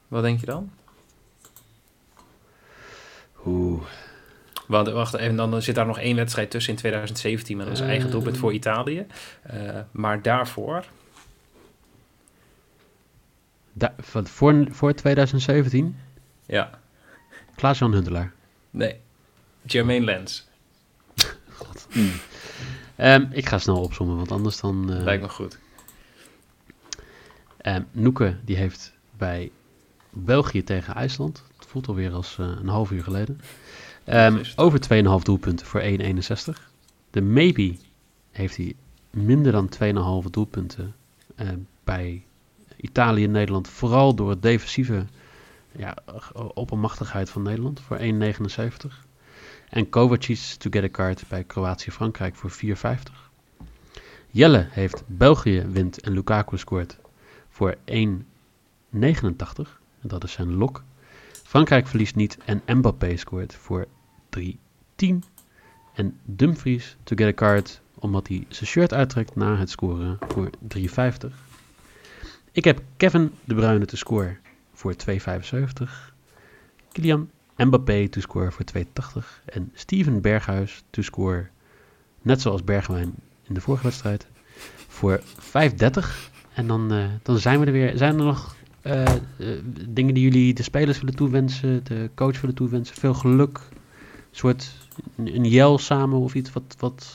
Wat 0.08 0.22
denk 0.22 0.40
je 0.40 0.46
dan? 0.46 0.70
Oeh. 3.46 3.82
Want, 4.66 4.88
wacht 4.88 5.14
even, 5.14 5.36
dan 5.36 5.62
zit 5.62 5.74
daar 5.74 5.86
nog 5.86 5.98
één 5.98 6.16
wedstrijd 6.16 6.50
tussen 6.50 6.72
in 6.72 6.78
2017 6.78 7.56
met 7.56 7.68
ons 7.68 7.80
eigen 7.80 8.10
doelpunt 8.10 8.38
voor 8.38 8.52
Italië. 8.52 9.06
Eh, 9.42 9.58
maar 9.90 10.22
daarvoor, 10.22 10.84
Da- 13.72 13.94
van- 13.98 14.26
voor, 14.26 14.66
voor 14.70 14.94
2017, 14.94 15.96
ja, 16.46 16.70
Klaas-Jan 17.54 17.92
Huntelaar. 17.92 18.32
nee, 18.70 19.00
Jermaine 19.62 20.04
Lens. 20.04 20.46
Ehm, 22.96 23.26
ik 23.30 23.48
ga 23.48 23.58
snel 23.58 23.80
opzommen, 23.80 24.16
want 24.16 24.30
anders 24.32 24.60
dan... 24.60 24.92
eh, 24.92 25.02
Lijkt 25.02 25.22
me 25.22 25.28
goed. 25.28 25.58
Ehm, 27.56 27.82
Noeke 27.90 28.36
die 28.44 28.56
heeft 28.56 28.92
bij 29.16 29.50
België 30.10 30.64
tegen 30.64 30.94
IJsland, 30.94 31.42
het 31.58 31.66
voelt 31.66 31.88
alweer 31.88 32.12
als 32.12 32.36
eh, 32.38 32.46
een 32.60 32.68
half 32.68 32.90
uur 32.90 33.02
geleden, 33.02 33.40
het. 34.06 34.52
over 34.56 34.80
2,5 35.18 35.22
doelpunten 35.22 35.66
voor 35.66 35.80
1,61. 35.80 35.86
De 37.10 37.20
Maybe 37.20 37.76
heeft 38.30 38.56
hij 38.56 38.74
minder 39.10 39.52
dan 39.52 39.68
2,5 40.24 40.30
doelpunten 40.30 40.94
eh, 41.34 41.48
bij 41.84 42.24
Italië 42.76 43.24
en 43.24 43.30
Nederland, 43.30 43.68
vooral 43.68 44.14
door 44.14 44.30
het 44.30 44.42
defensieve 44.42 45.04
ja, 45.76 45.96
oppermachtigheid 46.54 47.30
van 47.30 47.42
Nederland 47.42 47.80
voor 47.80 47.98
1,79. 47.98 48.04
En 49.68 49.88
Kovacic 49.88 50.38
to 50.38 50.70
get 50.70 50.84
a 50.84 50.88
card 50.88 51.24
bij 51.28 51.44
Kroatië-Frankrijk 51.44 52.34
voor 52.34 52.50
4,50. 52.50 53.26
Jelle 54.30 54.66
heeft 54.70 55.02
België 55.06 55.66
wint 55.70 56.00
en 56.00 56.12
Lukaku 56.12 56.58
scoort 56.58 56.98
voor 57.48 57.76
1,89. 57.76 57.80
En 60.00 60.08
dat 60.08 60.24
is 60.24 60.32
zijn 60.32 60.54
lok. 60.54 60.82
Frankrijk 61.42 61.86
verliest 61.86 62.14
niet 62.14 62.38
en 62.44 62.62
Mbappé 62.66 63.16
scoort 63.16 63.54
voor 63.54 63.86
3,10. 64.40 65.06
En 65.94 66.18
Dumfries 66.24 66.96
to 67.02 67.16
get 67.16 67.28
a 67.28 67.32
card 67.32 67.80
omdat 67.98 68.28
hij 68.28 68.44
zijn 68.48 68.66
shirt 68.66 68.94
uittrekt 68.94 69.36
na 69.36 69.56
het 69.56 69.70
scoren 69.70 70.18
voor 70.28 70.50
3,50. 70.78 70.82
Ik 72.52 72.64
heb 72.64 72.82
Kevin 72.96 73.32
De 73.44 73.54
Bruyne 73.54 73.84
te 73.84 73.96
scoren 73.96 74.38
voor 74.72 74.94
2,75. 74.94 76.14
Kylian 76.92 77.30
Mbappé 77.56 78.08
to 78.08 78.20
score 78.20 78.50
voor 78.50 78.64
2,80. 78.76 79.44
En 79.44 79.70
Steven 79.74 80.20
Berghuis 80.20 80.82
to 80.90 81.02
score, 81.02 81.46
net 82.22 82.40
zoals 82.40 82.64
Bergwijn 82.64 83.14
in 83.42 83.54
de 83.54 83.60
vorige 83.60 83.82
wedstrijd, 83.82 84.26
voor 84.88 85.20
5,30. 85.38 86.30
En 86.54 86.66
dan, 86.66 86.92
eh, 86.92 87.04
dan 87.22 87.38
zijn 87.38 87.60
we 87.60 87.66
er 87.66 87.72
weer. 87.72 87.96
Zijn 87.96 88.18
er 88.18 88.24
nog 88.24 88.56
eh, 88.80 89.02
eh, 89.02 89.18
dingen 89.88 90.14
die 90.14 90.22
jullie 90.22 90.54
de 90.54 90.62
spelers 90.62 90.98
willen 90.98 91.16
toewensen, 91.16 91.84
de 91.84 92.10
coach 92.14 92.40
willen 92.40 92.56
toewensen? 92.56 92.96
Veel 92.96 93.14
geluk, 93.14 93.60
soort 94.38 94.70
een, 95.16 95.44
jel 95.44 95.78
samen 95.78 96.18
of 96.18 96.34
iets 96.34 96.52
wat... 96.52 96.76
wat 96.78 97.14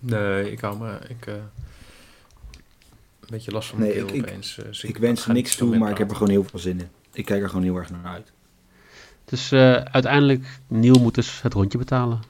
Nee, 0.00 0.52
ik 0.52 0.60
hou 0.60 0.78
me... 0.78 0.98
Ik, 1.08 1.26
eh, 1.26 1.34
een 1.34 3.28
beetje 3.30 3.52
last 3.52 3.68
van 3.68 3.78
mijn 3.78 3.90
Nee, 3.90 4.04
keel 4.04 4.14
ik- 4.16 4.22
opeens. 4.22 4.58
eh, 4.58 4.64
dus 4.64 4.84
Ik 4.84 4.96
wens 4.96 5.26
er 5.26 5.32
niks 5.32 5.56
toe, 5.56 5.78
maar 5.78 5.90
ik 5.90 5.98
heb 5.98 6.08
er 6.10 6.16
gewoon 6.16 6.30
heel 6.32 6.44
veel 6.44 6.58
zin 6.58 6.80
in. 6.80 6.88
Ik 7.12 7.24
kijk 7.24 7.42
er 7.42 7.48
gewoon 7.48 7.64
heel 7.64 7.76
erg 7.76 7.90
naar 7.90 8.04
uit. 8.12 8.32
dus 9.24 9.52
eh, 9.52 9.72
uiteindelijk, 9.74 10.44
Neil 10.66 11.00
moet 11.00 11.14
dus 11.14 11.42
het 11.42 11.52
rondje 11.54 11.78
betalen. 11.78 12.20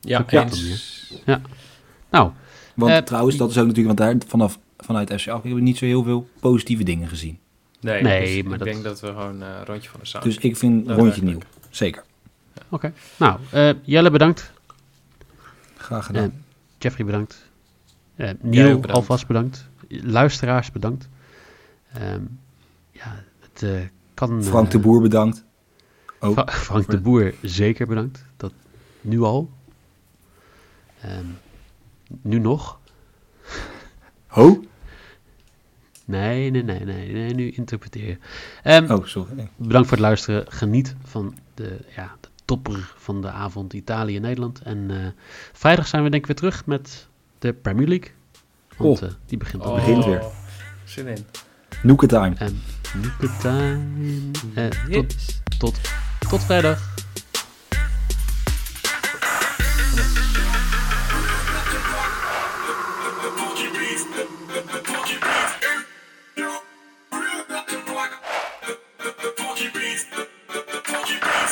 Ja, 0.00 0.24
Ja. 0.28 0.42
eens. 0.42 1.12
Nou, 2.10 2.30
Want 2.74 3.06
trouwens, 3.06 3.36
dat 3.36 3.50
is 3.50 3.58
ook 3.58 3.66
natuurlijk, 3.66 3.98
want 3.98 4.18
daar 4.18 4.28
vanaf, 4.28 4.58
vanuit 4.78 5.08
FC 5.08 5.14
Alkmaar 5.18 5.34
hebben 5.34 5.54
we 5.54 5.60
niet 5.60 5.76
zo 5.78 5.84
heel 5.84 6.02
veel 6.02 6.28
positieve 6.40 6.82
dingen 6.82 7.08
gezien. 7.08 7.38
Nee, 7.80 8.02
Nee, 8.02 8.34
dus 8.34 8.42
maar 8.44 8.52
ik 8.52 8.58
dat- 8.58 8.68
denk 8.68 8.84
dat 8.84 9.00
we 9.00 9.06
gewoon 9.06 9.42
eh, 9.42 9.48
een 9.58 9.64
rondje 9.64 9.88
van 9.90 10.00
de 10.00 10.06
zaal. 10.06 10.22
Dus 10.22 10.36
ik 10.36 10.56
vind 10.56 10.86
Dat 10.86 10.98
rondje 10.98 11.22
nieuw. 11.22 11.38
Zeker. 11.70 12.04
Oké. 12.68 12.92
Nou, 13.16 13.40
eh, 13.50 13.70
Jelle 13.82 14.10
bedankt. 14.10 14.52
Graag 15.76 16.06
gedaan. 16.06 16.24
Eh, 16.24 16.30
Jeffrey 16.78 17.06
bedankt. 17.06 17.44
Eh 18.16 18.30
Neil 18.40 18.64
ook 18.64 18.80
bedankt. 18.80 18.90
alvast 18.90 19.26
bedankt. 19.26 19.68
Luisteraars 19.88 20.70
bedankt. 20.72 21.08
Ehm, 21.92 22.22
ja, 22.90 23.22
het 23.40 23.62
eh, 23.62 23.80
kan... 24.14 24.44
Frank 24.44 24.66
eh, 24.66 24.72
de 24.72 24.78
Boer 24.78 25.00
bedankt. 25.00 25.44
ook. 26.18 26.32
Fra- 26.32 26.46
Frank 26.52 26.90
de 26.90 27.00
Boer 27.00 27.34
zeker 27.42 27.86
bedankt. 27.86 28.24
Dat 28.36 28.52
nu 29.00 29.20
al. 29.20 29.50
Ehm, 31.00 31.24
nu 32.22 32.38
nog? 32.38 32.78
Ho? 34.26 34.64
Nee, 36.04 36.50
nee, 36.50 36.62
nee, 36.62 36.84
nee, 36.84 37.12
nee 37.12 37.34
nu 37.34 37.50
interpreteren. 37.50 38.20
Ehm, 38.62 38.90
Oh, 38.92 39.04
sorry. 39.06 39.48
Bedankt 39.56 39.88
voor 39.88 39.96
het 39.96 40.06
luisteren. 40.06 40.44
Geniet 40.52 40.94
van 41.04 41.34
de, 41.54 41.78
ja, 41.96 42.16
de 42.20 42.28
topper 42.46 42.92
van 42.96 43.20
de 43.22 43.30
avond 43.30 43.72
Italië-Nederland. 43.72 44.60
En 44.62 44.90
eh, 44.90 44.96
vrijdag 45.52 45.86
zijn 45.86 46.02
we 46.02 46.10
denk 46.10 46.22
ik 46.22 46.28
weer 46.28 46.36
terug 46.36 46.66
met 46.66 47.06
de 47.38 47.52
Premier 47.52 47.88
League. 47.88 48.10
Want 48.76 49.02
Oh. 49.02 49.08
eh, 49.08 49.14
die 49.26 49.38
begint 49.38 49.62
Oh, 49.64 49.74
begint 49.74 50.04
weer. 50.04 50.22
Zin 50.84 51.06
in. 51.06 51.26
Noeke 51.82 52.06
time. 52.06 52.34
En 52.38 52.62
time. 53.40 54.30
Eh, 54.54 54.68
tot, 54.90 55.14
tot, 55.58 55.80
tot 56.28 56.44
vrijdag. 56.44 56.94